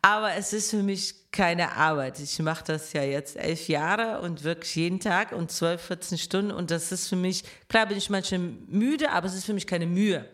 Aber 0.00 0.32
es 0.36 0.54
ist 0.54 0.70
für 0.70 0.82
mich 0.82 1.30
keine 1.30 1.72
Arbeit. 1.72 2.18
Ich 2.18 2.38
mache 2.38 2.64
das 2.64 2.94
ja 2.94 3.02
jetzt 3.02 3.36
elf 3.36 3.68
Jahre 3.68 4.22
und 4.22 4.42
wirklich 4.42 4.74
jeden 4.74 5.00
Tag 5.00 5.32
und 5.32 5.50
zwölf, 5.50 5.82
14 5.82 6.16
Stunden. 6.16 6.50
Und 6.50 6.70
das 6.70 6.92
ist 6.92 7.08
für 7.08 7.16
mich, 7.16 7.44
klar 7.68 7.84
bin 7.84 7.98
ich 7.98 8.08
manchmal 8.08 8.40
müde, 8.40 9.10
aber 9.10 9.26
es 9.26 9.34
ist 9.34 9.44
für 9.44 9.52
mich 9.52 9.66
keine 9.66 9.86
Mühe. 9.86 10.24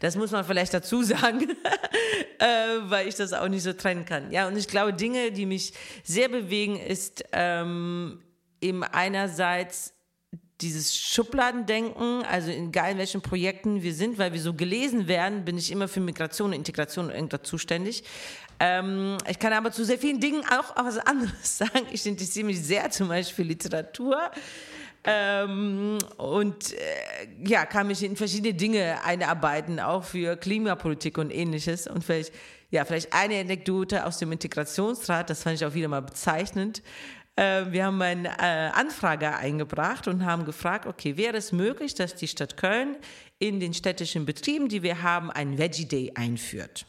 Das 0.00 0.16
muss 0.16 0.30
man 0.30 0.44
vielleicht 0.44 0.74
dazu 0.74 1.02
sagen, 1.02 1.48
äh, 2.40 2.46
weil 2.82 3.08
ich 3.08 3.14
das 3.14 3.32
auch 3.32 3.48
nicht 3.48 3.62
so 3.62 3.72
trennen 3.72 4.04
kann. 4.04 4.32
Ja, 4.32 4.48
und 4.48 4.58
ich 4.58 4.68
glaube, 4.68 4.92
Dinge, 4.92 5.32
die 5.32 5.46
mich 5.46 5.72
sehr 6.02 6.28
bewegen, 6.28 6.78
ist 6.78 7.24
ähm, 7.32 8.22
eben 8.60 8.84
einerseits 8.84 9.94
dieses 10.60 10.96
Schubladendenken, 10.96 12.22
also 12.24 12.50
egal 12.50 12.92
in 12.92 12.98
welchen 12.98 13.22
Projekten 13.22 13.82
wir 13.82 13.92
sind, 13.92 14.18
weil 14.18 14.32
wir 14.32 14.40
so 14.40 14.54
gelesen 14.54 15.08
werden, 15.08 15.44
bin 15.44 15.58
ich 15.58 15.70
immer 15.70 15.88
für 15.88 16.00
Migration 16.00 16.50
und 16.50 16.52
Integration 16.54 17.10
irgendwas 17.10 17.42
zuständig. 17.42 18.04
Ähm, 18.60 19.18
ich 19.28 19.38
kann 19.38 19.52
aber 19.52 19.72
zu 19.72 19.84
sehr 19.84 19.98
vielen 19.98 20.20
Dingen 20.20 20.44
auch, 20.44 20.76
auch 20.76 20.84
was 20.84 20.98
anderes 20.98 21.58
sagen. 21.58 21.86
Ich 21.90 22.06
interessiere 22.06 22.46
mich 22.46 22.62
sehr 22.62 22.90
zum 22.90 23.08
Beispiel 23.08 23.44
für 23.44 23.48
Literatur. 23.48 24.30
Ähm, 25.06 25.98
und 26.16 26.72
äh, 26.72 26.76
ja, 27.44 27.66
kann 27.66 27.88
mich 27.88 28.02
in 28.02 28.16
verschiedene 28.16 28.54
Dinge 28.54 29.04
einarbeiten, 29.04 29.78
auch 29.78 30.04
für 30.04 30.36
Klimapolitik 30.36 31.18
und 31.18 31.30
ähnliches. 31.30 31.86
Und 31.86 32.04
vielleicht, 32.04 32.32
ja, 32.70 32.84
vielleicht 32.84 33.12
eine 33.12 33.40
Anekdote 33.40 34.06
aus 34.06 34.18
dem 34.18 34.32
Integrationsrat, 34.32 35.28
das 35.28 35.42
fand 35.42 35.56
ich 35.56 35.66
auch 35.66 35.74
wieder 35.74 35.88
mal 35.88 36.00
bezeichnend. 36.00 36.82
Äh, 37.36 37.66
wir 37.70 37.86
haben 37.86 38.00
eine 38.00 38.28
äh, 38.28 38.70
Anfrage 38.72 39.34
eingebracht 39.34 40.06
und 40.08 40.24
haben 40.24 40.44
gefragt, 40.44 40.86
okay, 40.86 41.16
wäre 41.16 41.36
es 41.36 41.52
möglich, 41.52 41.94
dass 41.94 42.14
die 42.14 42.28
Stadt 42.28 42.56
Köln 42.56 42.96
in 43.38 43.60
den 43.60 43.74
städtischen 43.74 44.24
Betrieben, 44.24 44.68
die 44.68 44.82
wir 44.82 45.02
haben, 45.02 45.30
einen 45.30 45.58
Veggie 45.58 45.86
Day 45.86 46.12
einführt? 46.14 46.86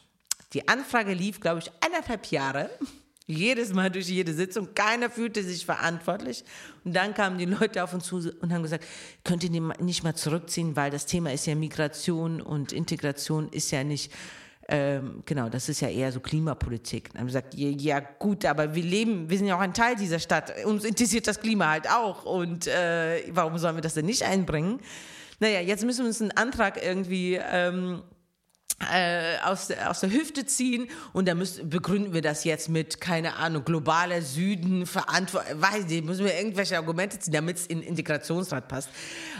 Die 0.53 0.67
Anfrage 0.67 1.13
lief, 1.13 1.39
glaube 1.39 1.60
ich, 1.60 1.71
eineinhalb 1.84 2.27
Jahre. 2.27 2.69
Jedes 3.27 3.73
Mal 3.73 3.89
durch 3.89 4.08
jede 4.08 4.36
Sitzung. 4.36 4.75
Keiner 4.75 5.10
fühlte 5.10 5.41
sich 5.41 5.65
verantwortlich. 5.65 6.43
Und 6.84 6.95
dann 6.95 7.15
kamen 7.15 7.39
die 7.39 7.45
Leute 7.45 7.84
auf 7.84 7.91
uns 7.91 8.05
zu 8.05 8.17
und 8.39 8.53
haben 8.53 8.62
gesagt, 8.62 8.86
könnt 9.23 9.43
ihr 9.43 9.49
nicht 9.49 10.03
mal 10.03 10.13
zurückziehen, 10.13 10.75
weil 10.75 10.91
das 10.91 11.08
Thema 11.08 11.34
ist 11.34 11.47
ja 11.47 11.55
Migration 11.55 12.39
und 12.39 12.71
Integration 12.71 13.49
ist 13.49 13.71
ja 13.71 13.84
nicht 13.84 14.12
ähm, 14.67 15.21
genau, 15.25 15.47
das 15.49 15.69
ist 15.69 15.82
ja 15.82 15.89
eher 15.89 16.12
so 16.12 16.19
Klimapolitik. 16.19 17.12
Dann 17.13 17.21
haben 17.21 17.28
gesagt, 17.28 17.54
ja, 17.54 17.69
ja, 17.69 17.99
gut, 17.99 18.45
aber 18.45 18.73
wir 18.73 18.84
leben, 18.84 19.30
wir 19.30 19.38
sind 19.38 19.47
ja 19.47 19.56
auch 19.56 19.62
ein 19.62 19.73
Teil 19.73 19.95
dieser 19.95 20.17
Stadt. 20.17 20.54
Uns 20.65 20.84
interessiert 20.84 21.28
das 21.28 21.39
Klima 21.39 21.69
halt 21.69 21.89
auch. 21.89 22.25
Und 22.25 22.65
äh, 22.67 23.23
warum 23.30 23.58
sollen 23.60 23.75
wir 23.75 23.82
das 23.82 23.93
denn 23.93 24.06
nicht 24.06 24.23
einbringen? 24.23 24.80
Naja, 25.39 25.60
jetzt 25.60 25.84
müssen 25.84 25.99
wir 25.99 26.08
uns 26.08 26.21
einen 26.21 26.32
Antrag 26.32 26.84
irgendwie 26.84 27.36
ähm, 27.36 28.01
äh, 28.79 29.38
aus, 29.43 29.71
aus 29.71 30.01
der 30.01 30.11
Hüfte 30.11 30.45
ziehen 30.45 30.88
und 31.13 31.27
dann 31.27 31.38
müssen, 31.38 31.69
begründen 31.69 32.13
wir 32.13 32.21
das 32.21 32.43
jetzt 32.43 32.67
mit, 32.67 32.99
keine 32.99 33.35
Ahnung, 33.35 33.63
globaler 33.63 34.21
Süden, 34.21 34.85
Verantwortung, 34.85 35.61
weiß 35.61 35.85
nicht, 35.88 36.03
müssen 36.03 36.25
wir 36.25 36.38
irgendwelche 36.38 36.75
Argumente 36.77 37.17
ziehen, 37.17 37.33
damit 37.33 37.57
es 37.57 37.67
in 37.67 37.81
Integrationsrat 37.81 38.67
passt. 38.67 38.89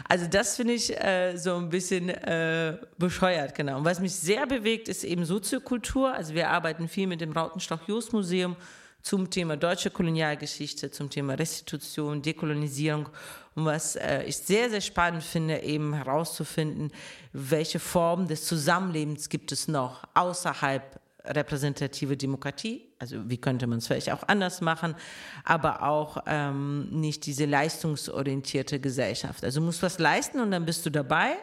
Also 0.08 0.28
das 0.28 0.56
finde 0.56 0.74
ich 0.74 0.98
äh, 0.98 1.36
so 1.36 1.56
ein 1.58 1.70
bisschen 1.70 2.10
äh, 2.10 2.78
bescheuert, 2.98 3.56
genau. 3.56 3.78
Und 3.78 3.86
was 3.86 4.00
mich 4.00 4.16
sehr 4.16 4.48
bewegt, 4.48 4.88
ist 4.88 5.04
eben 5.04 5.26
Soziokultur. 5.26 6.14
Also 6.14 6.34
wir 6.34 6.50
arbeiten 6.50 6.88
viel 6.88 7.08
mit 7.08 7.20
dem 7.20 7.34
Rautenstock-Jost-Museum 7.34 8.56
zum 9.02 9.30
Thema 9.30 9.58
deutsche 9.58 9.92
Kolonialgeschichte, 9.92 10.92
zum 10.92 11.10
Thema 11.10 11.34
Restitution, 11.34 12.22
Dekolonisierung 12.22 13.10
und 13.56 13.66
was 13.66 13.96
äh, 13.96 14.24
ich 14.24 14.38
sehr, 14.38 14.70
sehr 14.70 14.82
spannend 14.82 15.24
finde, 15.24 15.62
eben 15.64 15.94
herauszufinden, 15.94 16.92
welche 17.32 17.80
Formen 17.80 18.28
des 18.28 18.46
Zusammenlebens 18.46 19.30
gibt 19.30 19.52
es 19.52 19.68
noch 19.68 20.04
außerhalb 20.14 21.00
repräsentative 21.28 22.18
Demokratie, 22.18 22.88
also 23.00 23.30
wie 23.30 23.38
könnte 23.38 23.66
man 23.66 23.80
es 23.80 23.88
vielleicht 23.88 24.12
auch 24.12 24.24
anders 24.28 24.62
machen, 24.62 24.96
aber 25.44 25.84
auch 25.84 26.18
ähm, 26.28 26.90
nicht 26.92 27.26
diese 27.26 27.46
leistungsorientierte 27.46 28.80
Gesellschaft. 28.80 29.44
Also 29.44 29.62
musst 29.62 29.82
was 29.82 30.00
leisten 30.00 30.40
und 30.40 30.52
dann 30.52 30.66
bist 30.66 30.86
du 30.86 30.90
dabei 30.90 31.36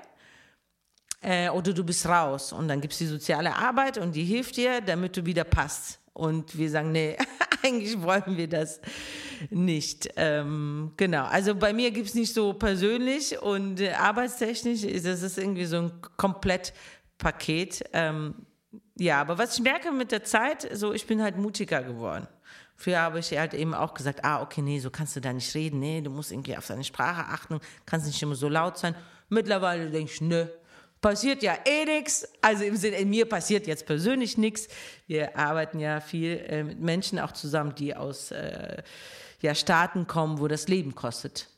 äh, 1.23 1.49
oder 1.49 1.73
du 1.73 1.83
bist 1.83 2.07
raus 2.07 2.53
und 2.53 2.69
dann 2.69 2.81
gibt 2.81 2.93
es 2.93 2.99
die 2.99 3.07
soziale 3.07 3.57
Arbeit 3.57 3.99
und 3.99 4.15
die 4.15 4.25
hilft 4.25 4.57
dir, 4.57 4.81
damit 4.81 5.17
du 5.17 5.25
wieder 5.25 5.45
passt. 5.45 5.99
Und 6.13 6.57
wir 6.57 6.71
sagen, 6.71 6.93
nee, 6.93 7.17
eigentlich 7.65 8.01
wollen 8.01 8.37
wir 8.37 8.49
das 8.49 8.81
nicht. 9.51 10.09
Ähm, 10.17 10.93
genau, 10.97 11.25
also 11.25 11.55
bei 11.55 11.73
mir 11.73 11.91
gibt 11.91 12.09
es 12.09 12.15
nicht 12.15 12.33
so 12.33 12.53
persönlich 12.53 13.41
und 13.41 13.81
äh, 13.81 13.93
arbeitstechnisch, 13.93 14.85
ist 14.85 15.39
irgendwie 15.39 15.65
so 15.65 15.79
ein 15.79 15.93
Komplettpaket. 16.17 17.85
Ähm, 17.93 18.35
ja, 18.97 19.21
aber 19.21 19.39
was 19.39 19.57
ich 19.57 19.63
merke 19.63 19.91
mit 19.93 20.13
der 20.13 20.25
Zeit, 20.25 20.69
so 20.73 20.93
ich 20.93 21.07
bin 21.07 21.23
halt 21.23 21.37
mutiger 21.37 21.83
geworden. 21.83 22.27
Früher 22.77 23.01
habe 23.01 23.21
ich 23.21 23.37
halt 23.37 23.55
eben 23.55 23.75
auch 23.75 23.95
gesagt, 23.95 24.25
ah, 24.25 24.43
okay, 24.43 24.61
nee, 24.61 24.79
so 24.79 24.91
kannst 24.91 25.15
du 25.15 25.21
da 25.21 25.33
nicht 25.33 25.55
reden, 25.55 25.79
nee, 25.79 26.01
du 26.01 26.11
musst 26.11 26.33
irgendwie 26.33 26.57
auf 26.57 26.67
deine 26.67 26.85
Sprache 26.85 27.27
achten, 27.27 27.61
kannst 27.87 28.07
nicht 28.07 28.21
immer 28.23 28.35
so 28.35 28.49
laut 28.49 28.79
sein. 28.79 28.95
Mittlerweile 29.29 29.91
denke 29.91 30.13
ich, 30.13 30.21
nö, 30.21 30.47
passiert 31.03 31.43
ja 31.43 31.59
eh 31.67 31.85
nichts. 31.85 32.27
Also 32.41 32.65
im 32.65 32.77
Sinne, 32.77 32.97
in 32.97 33.11
mir 33.11 33.29
passiert 33.29 33.67
jetzt 33.67 33.85
persönlich 33.85 34.39
nichts. 34.39 34.69
Wir 35.07 35.37
arbeiten 35.37 35.79
ja 35.79 36.01
viel 36.01 36.39
äh, 36.49 36.65
mit 36.65 36.81
Menschen 36.81 37.19
auch 37.19 37.33
zusammen, 37.33 37.75
die 37.75 37.95
aus 37.95 38.31
äh, 38.31 38.83
ja, 39.43 39.55
Staaten 39.55 40.07
kommen, 40.07 40.41
wo 40.41 40.49
das 40.49 40.69
Leben 40.69 40.95
kostet. 40.95 41.49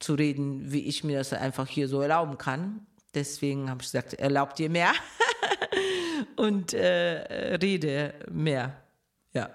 Zu 0.00 0.14
reden, 0.14 0.72
wie 0.72 0.80
ich 0.80 1.04
mir 1.04 1.18
das 1.18 1.32
einfach 1.32 1.68
hier 1.68 1.86
so 1.86 2.00
erlauben 2.00 2.36
kann. 2.38 2.86
Deswegen 3.14 3.70
habe 3.70 3.82
ich 3.82 3.86
gesagt, 3.86 4.14
erlaubt 4.14 4.58
ihr 4.58 4.68
mehr. 4.68 4.92
und 6.36 6.74
äh, 6.74 7.54
rede 7.56 8.14
mehr. 8.30 8.76
Ja. 9.32 9.50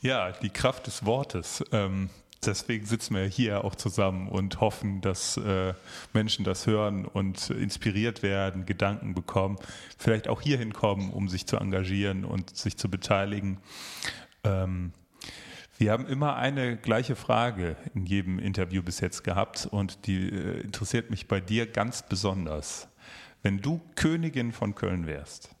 Ja, 0.00 0.32
die 0.32 0.50
Kraft 0.50 0.86
des 0.86 1.04
Wortes. 1.04 1.64
Ähm, 1.72 2.10
deswegen 2.46 2.86
sitzen 2.86 3.14
wir 3.14 3.24
hier 3.24 3.64
auch 3.64 3.74
zusammen 3.74 4.28
und 4.28 4.60
hoffen, 4.60 5.00
dass 5.00 5.36
äh, 5.36 5.74
Menschen 6.12 6.44
das 6.44 6.66
hören 6.66 7.04
und 7.04 7.50
inspiriert 7.50 8.22
werden, 8.22 8.66
Gedanken 8.66 9.14
bekommen, 9.14 9.56
vielleicht 9.98 10.28
auch 10.28 10.40
hier 10.40 10.58
hinkommen, 10.58 11.10
um 11.10 11.28
sich 11.28 11.46
zu 11.46 11.56
engagieren 11.56 12.24
und 12.24 12.56
sich 12.56 12.76
zu 12.76 12.88
beteiligen. 12.88 13.58
Ähm, 14.44 14.92
wir 15.78 15.92
haben 15.92 16.06
immer 16.06 16.36
eine 16.36 16.76
gleiche 16.76 17.16
Frage 17.16 17.76
in 17.94 18.06
jedem 18.06 18.38
Interview 18.38 18.82
bis 18.82 19.00
jetzt 19.00 19.24
gehabt 19.24 19.66
und 19.70 20.06
die 20.06 20.28
äh, 20.28 20.60
interessiert 20.60 21.10
mich 21.10 21.28
bei 21.28 21.40
dir 21.40 21.66
ganz 21.66 22.02
besonders. 22.02 22.88
Wenn 23.42 23.60
du 23.60 23.80
Königin 23.94 24.52
von 24.52 24.74
Köln 24.74 25.06
wärst, 25.06 25.55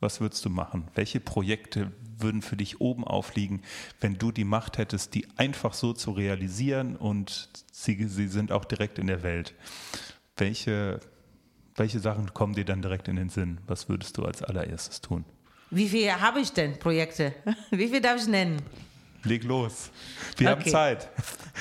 was 0.00 0.20
würdest 0.20 0.44
du 0.44 0.50
machen? 0.50 0.88
Welche 0.94 1.20
Projekte 1.20 1.92
würden 2.18 2.42
für 2.42 2.56
dich 2.56 2.80
oben 2.80 3.04
aufliegen, 3.04 3.62
wenn 4.00 4.18
du 4.18 4.32
die 4.32 4.44
Macht 4.44 4.78
hättest, 4.78 5.14
die 5.14 5.26
einfach 5.36 5.74
so 5.74 5.92
zu 5.92 6.10
realisieren 6.12 6.96
und 6.96 7.48
sie, 7.70 8.04
sie 8.08 8.28
sind 8.28 8.52
auch 8.52 8.64
direkt 8.64 8.98
in 8.98 9.06
der 9.06 9.22
Welt? 9.22 9.54
Welche, 10.36 11.00
welche 11.76 12.00
Sachen 12.00 12.32
kommen 12.32 12.54
dir 12.54 12.64
dann 12.64 12.82
direkt 12.82 13.08
in 13.08 13.16
den 13.16 13.28
Sinn? 13.28 13.60
Was 13.66 13.88
würdest 13.88 14.16
du 14.16 14.24
als 14.24 14.42
allererstes 14.42 15.00
tun? 15.00 15.24
Wie 15.70 15.88
viele 15.88 16.20
habe 16.20 16.40
ich 16.40 16.52
denn 16.52 16.78
Projekte? 16.78 17.34
Wie 17.70 17.86
viele 17.86 18.00
darf 18.00 18.20
ich 18.20 18.26
nennen? 18.26 18.60
Leg 19.22 19.44
los. 19.44 19.90
Wir 20.36 20.50
okay. 20.50 20.60
haben 20.60 20.70
Zeit. 20.70 21.08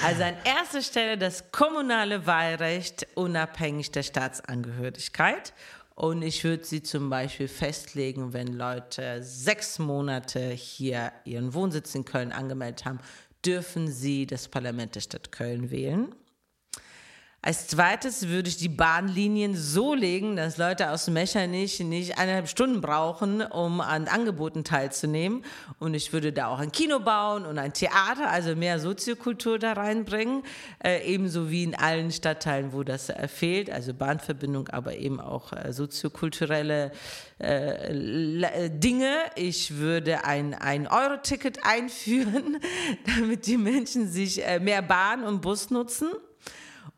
Also 0.03 0.23
an 0.23 0.35
erster 0.45 0.81
Stelle 0.81 1.17
das 1.17 1.51
kommunale 1.51 2.25
Wahlrecht 2.25 3.05
unabhängig 3.15 3.91
der 3.91 4.03
Staatsangehörigkeit. 4.03 5.53
Und 5.99 6.21
ich 6.21 6.45
würde 6.45 6.63
sie 6.63 6.81
zum 6.81 7.09
Beispiel 7.09 7.49
festlegen, 7.49 8.31
wenn 8.31 8.53
Leute 8.53 9.21
sechs 9.21 9.79
Monate 9.79 10.51
hier 10.51 11.11
ihren 11.25 11.53
Wohnsitz 11.53 11.93
in 11.93 12.05
Köln 12.05 12.31
angemeldet 12.31 12.85
haben, 12.85 12.99
dürfen 13.45 13.91
sie 13.91 14.25
das 14.25 14.47
Parlament 14.47 14.95
der 14.95 15.01
Stadt 15.01 15.33
Köln 15.33 15.71
wählen. 15.71 16.15
Als 17.41 17.67
zweites 17.67 18.27
würde 18.27 18.49
ich 18.49 18.57
die 18.57 18.67
Bahnlinien 18.67 19.55
so 19.55 19.93
legen, 19.93 20.35
dass 20.35 20.57
Leute 20.57 20.91
aus 20.91 21.07
Mechernich 21.07 21.79
nicht 21.79 22.17
eineinhalb 22.17 22.49
Stunden 22.49 22.81
brauchen, 22.81 23.41
um 23.41 23.79
an 23.79 24.09
Angeboten 24.09 24.65
teilzunehmen. 24.65 25.45
Und 25.79 25.93
ich 25.93 26.11
würde 26.11 26.33
da 26.33 26.47
auch 26.47 26.59
ein 26.59 26.73
Kino 26.73 26.99
bauen 26.99 27.45
und 27.45 27.57
ein 27.57 27.71
Theater, 27.71 28.29
also 28.29 28.57
mehr 28.57 28.81
Soziokultur 28.81 29.57
da 29.57 29.71
reinbringen. 29.71 30.43
Äh, 30.83 31.05
ebenso 31.05 31.49
wie 31.49 31.63
in 31.63 31.75
allen 31.75 32.11
Stadtteilen, 32.11 32.73
wo 32.73 32.83
das 32.83 33.07
äh, 33.07 33.29
fehlt. 33.29 33.69
Also 33.69 33.93
Bahnverbindung, 33.93 34.67
aber 34.67 34.97
eben 34.97 35.21
auch 35.21 35.53
äh, 35.53 35.71
soziokulturelle 35.71 36.91
äh, 37.39 37.93
äh, 37.93 38.69
Dinge. 38.69 39.15
Ich 39.37 39.77
würde 39.77 40.25
ein, 40.25 40.53
ein 40.55 40.87
Euro-Ticket 40.87 41.65
einführen, 41.65 42.57
damit 43.05 43.47
die 43.47 43.57
Menschen 43.57 44.09
sich 44.09 44.45
äh, 44.45 44.59
mehr 44.59 44.81
Bahn 44.81 45.23
und 45.23 45.41
Bus 45.41 45.69
nutzen. 45.69 46.09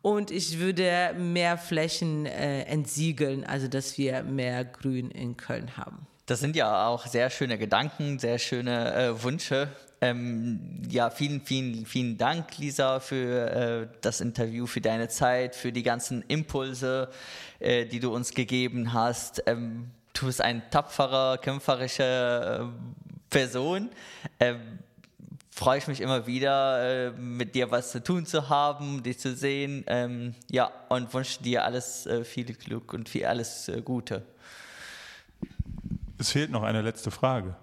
Und 0.02 0.32
ich 0.32 0.60
würde 0.60 1.14
mehr 1.18 1.58
Flächen 1.58 2.26
äh, 2.26 2.64
entsiegeln, 2.64 3.44
also 3.44 3.68
dass 3.68 3.98
wir 3.98 4.24
mehr 4.24 4.66
Grün 4.66 5.12
in 5.12 5.38
Köln 5.38 5.78
haben. 5.78 6.08
Das 6.26 6.40
sind 6.40 6.56
ja 6.56 6.88
auch 6.88 7.08
sehr 7.08 7.30
schöne 7.30 7.58
Gedanken, 7.58 8.18
sehr 8.18 8.40
schöne 8.40 8.94
äh, 8.94 9.24
Wünsche. 9.24 9.70
Ähm, 10.04 10.82
ja, 10.90 11.12
vielen, 11.12 11.42
vielen, 11.42 11.86
vielen 11.86 12.18
Dank, 12.18 12.58
Lisa, 12.58 13.00
für 13.00 13.52
äh, 13.52 13.88
das 14.02 14.20
Interview, 14.20 14.66
für 14.66 14.82
deine 14.82 15.10
Zeit, 15.10 15.56
für 15.56 15.72
die 15.72 15.84
ganzen 15.84 16.24
Impulse, 16.28 17.10
äh, 17.60 17.86
die 17.86 18.00
du 18.00 18.14
uns 18.14 18.34
gegeben 18.34 18.94
hast. 18.94 19.44
Ähm, 19.46 19.92
du 20.14 20.26
bist 20.26 20.42
ein 20.42 20.64
tapferer, 20.72 21.38
kämpferischer 21.38 22.62
äh, 22.62 22.66
Person. 23.30 23.90
Ähm, 24.40 24.80
freue 25.62 25.78
ich 25.78 25.86
mich 25.86 26.02
immer 26.02 26.26
wieder, 26.26 27.10
äh, 27.10 27.12
mit 27.12 27.54
dir 27.54 27.70
was 27.70 27.92
zu 27.92 28.02
tun 28.02 28.26
zu 28.26 28.50
haben, 28.50 29.04
dich 29.04 29.20
zu 29.20 29.36
sehen. 29.36 29.84
Ähm, 29.86 30.34
ja, 30.50 30.72
und 30.90 31.14
wünsche 31.14 31.44
dir 31.44 31.64
alles 31.64 32.08
äh, 32.08 32.24
viel 32.24 32.46
Glück 32.46 32.94
und 32.94 33.08
viel 33.08 33.28
alles 33.28 33.68
äh, 33.68 33.80
Gute. 33.84 34.26
Es 36.18 36.32
fehlt 36.32 36.50
noch 36.50 36.64
eine 36.64 36.82
letzte 36.82 37.12
Frage. 37.12 37.56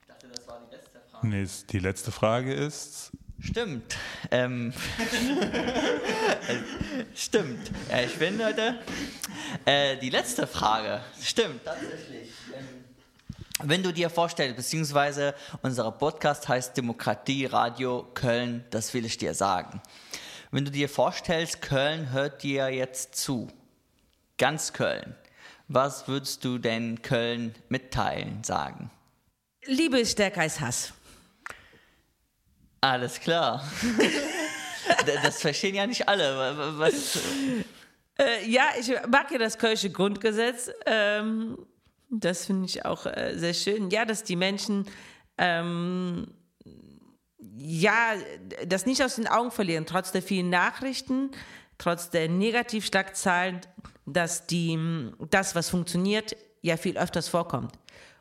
Ich 0.00 0.08
dachte, 0.08 0.26
das 0.34 0.48
war 0.48 0.62
die 0.68 0.74
letzte 0.74 0.98
Frage. 1.12 1.28
Nee, 1.28 1.46
die 1.70 1.78
letzte 1.78 2.10
Frage 2.10 2.54
ist. 2.54 3.12
Stimmt. 3.38 3.96
Ähm, 4.32 4.72
stimmt. 7.14 7.70
Ich 8.04 8.18
bin 8.18 8.44
heute. 8.44 8.80
Die 10.00 10.10
letzte 10.10 10.48
Frage. 10.48 11.00
Stimmt, 11.20 11.64
tatsächlich. 11.64 12.30
Wenn 13.60 13.82
du 13.82 13.92
dir 13.92 14.10
vorstellst, 14.10 14.56
beziehungsweise 14.56 15.34
unser 15.62 15.90
Podcast 15.92 16.48
heißt 16.48 16.76
Demokratie 16.76 17.46
Radio 17.46 18.08
Köln, 18.14 18.64
das 18.70 18.92
will 18.94 19.04
ich 19.04 19.18
dir 19.18 19.34
sagen. 19.34 19.80
Wenn 20.50 20.64
du 20.64 20.70
dir 20.70 20.88
vorstellst, 20.88 21.62
Köln 21.62 22.10
hört 22.12 22.42
dir 22.42 22.68
jetzt 22.70 23.14
zu, 23.14 23.48
ganz 24.38 24.72
Köln, 24.72 25.14
was 25.68 26.08
würdest 26.08 26.44
du 26.44 26.58
denn 26.58 27.02
Köln 27.02 27.54
mitteilen, 27.68 28.42
sagen? 28.42 28.90
Liebe 29.64 30.00
ist 30.00 30.12
stärker 30.12 30.40
als 30.40 30.60
Hass. 30.60 30.92
Alles 32.80 33.20
klar. 33.20 33.64
das 35.22 35.40
verstehen 35.40 35.76
ja 35.76 35.86
nicht 35.86 36.08
alle. 36.08 36.78
Was? 36.78 37.18
Äh, 38.18 38.48
ja, 38.50 38.70
ich 38.78 38.92
mag 39.08 39.30
ja 39.30 39.38
das 39.38 39.56
Kölsche 39.56 39.90
Grundgesetz. 39.90 40.70
Ähm, 40.84 41.56
das 42.12 42.46
finde 42.46 42.66
ich 42.66 42.84
auch 42.84 43.06
äh, 43.06 43.32
sehr 43.36 43.54
schön. 43.54 43.90
Ja, 43.90 44.04
dass 44.04 44.22
die 44.22 44.36
Menschen 44.36 44.86
ähm, 45.38 46.28
ja, 47.56 48.14
das 48.66 48.86
nicht 48.86 49.02
aus 49.02 49.16
den 49.16 49.26
Augen 49.26 49.50
verlieren, 49.50 49.86
trotz 49.86 50.12
der 50.12 50.22
vielen 50.22 50.50
Nachrichten, 50.50 51.30
trotz 51.78 52.10
der 52.10 52.28
Negativschlagzahlen, 52.28 53.60
dass 54.06 54.46
die, 54.46 54.78
das, 55.30 55.54
was 55.54 55.70
funktioniert, 55.70 56.36
ja 56.60 56.76
viel 56.76 56.98
öfters 56.98 57.28
vorkommt. 57.28 57.72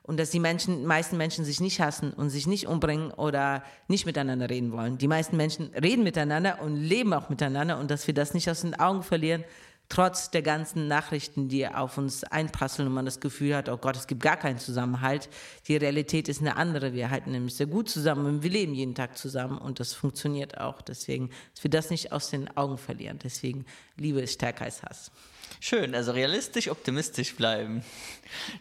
Und 0.03 0.19
dass 0.19 0.31
die 0.31 0.39
Menschen, 0.39 0.85
meisten 0.85 1.15
Menschen 1.17 1.45
sich 1.45 1.59
nicht 1.59 1.79
hassen 1.79 2.11
und 2.11 2.29
sich 2.31 2.47
nicht 2.47 2.67
umbringen 2.67 3.11
oder 3.11 3.63
nicht 3.87 4.05
miteinander 4.05 4.49
reden 4.49 4.71
wollen. 4.71 4.97
Die 4.97 5.07
meisten 5.07 5.37
Menschen 5.37 5.71
reden 5.75 6.03
miteinander 6.03 6.61
und 6.61 6.75
leben 6.75 7.13
auch 7.13 7.29
miteinander 7.29 7.77
und 7.77 7.91
dass 7.91 8.07
wir 8.07 8.13
das 8.13 8.33
nicht 8.33 8.49
aus 8.49 8.61
den 8.61 8.73
Augen 8.73 9.03
verlieren, 9.03 9.43
trotz 9.91 10.31
der 10.31 10.41
ganzen 10.41 10.87
Nachrichten, 10.87 11.49
die 11.49 11.67
auf 11.67 11.97
uns 11.97 12.23
einprasseln 12.23 12.87
und 12.87 12.93
man 12.93 13.03
das 13.03 13.19
Gefühl 13.19 13.55
hat, 13.55 13.67
oh 13.67 13.75
Gott, 13.75 13.97
es 13.97 14.07
gibt 14.07 14.23
gar 14.23 14.37
keinen 14.37 14.57
Zusammenhalt. 14.57 15.27
Die 15.67 15.75
Realität 15.75 16.29
ist 16.29 16.39
eine 16.39 16.55
andere. 16.55 16.93
Wir 16.93 17.09
halten 17.09 17.31
nämlich 17.31 17.55
sehr 17.55 17.65
gut 17.65 17.89
zusammen 17.89 18.25
und 18.25 18.43
wir 18.43 18.49
leben 18.49 18.73
jeden 18.73 18.95
Tag 18.95 19.17
zusammen 19.17 19.57
und 19.57 19.81
das 19.81 19.93
funktioniert 19.93 20.57
auch. 20.59 20.81
Deswegen, 20.81 21.29
dass 21.53 21.63
wir 21.63 21.69
das 21.69 21.89
nicht 21.89 22.13
aus 22.13 22.29
den 22.29 22.55
Augen 22.55 22.77
verlieren. 22.77 23.19
Deswegen, 23.21 23.65
Liebe 23.97 24.21
ist 24.21 24.33
stärker 24.35 24.63
als 24.63 24.81
Hass. 24.81 25.11
Schön, 25.59 25.93
also 25.93 26.13
realistisch, 26.13 26.69
optimistisch 26.69 27.35
bleiben. 27.35 27.83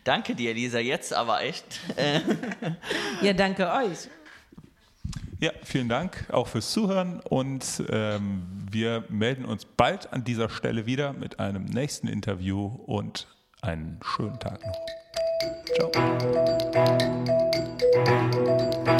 Danke 0.03 0.35
dir, 0.35 0.53
Lisa, 0.53 0.81
jetzt 0.81 1.13
aber 1.13 1.43
echt. 1.43 1.65
ja, 3.23 3.33
danke 3.33 3.71
euch. 3.71 4.09
Ja, 5.39 5.53
vielen 5.63 5.89
Dank 5.89 6.27
auch 6.31 6.49
fürs 6.49 6.73
Zuhören 6.73 7.21
und 7.21 7.85
ähm, 7.89 8.60
wir 8.73 9.05
melden 9.09 9.45
uns 9.45 9.65
bald 9.65 10.13
an 10.13 10.25
dieser 10.25 10.49
Stelle 10.49 10.87
wieder 10.87 11.13
mit 11.13 11.41
einem 11.41 11.65
nächsten 11.65 12.09
Interview 12.09 12.67
und 12.87 13.27
einen 13.63 13.99
schönen 14.03 14.39
Tag 14.39 14.61
noch. 14.65 14.87
Ciao. 15.75 15.91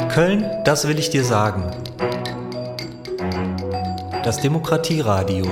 Köln, 0.09 0.45
das 0.65 0.87
will 0.87 0.99
ich 0.99 1.09
dir 1.09 1.23
sagen. 1.23 1.71
Das 4.23 4.39
Demokratieradio. 4.41 5.45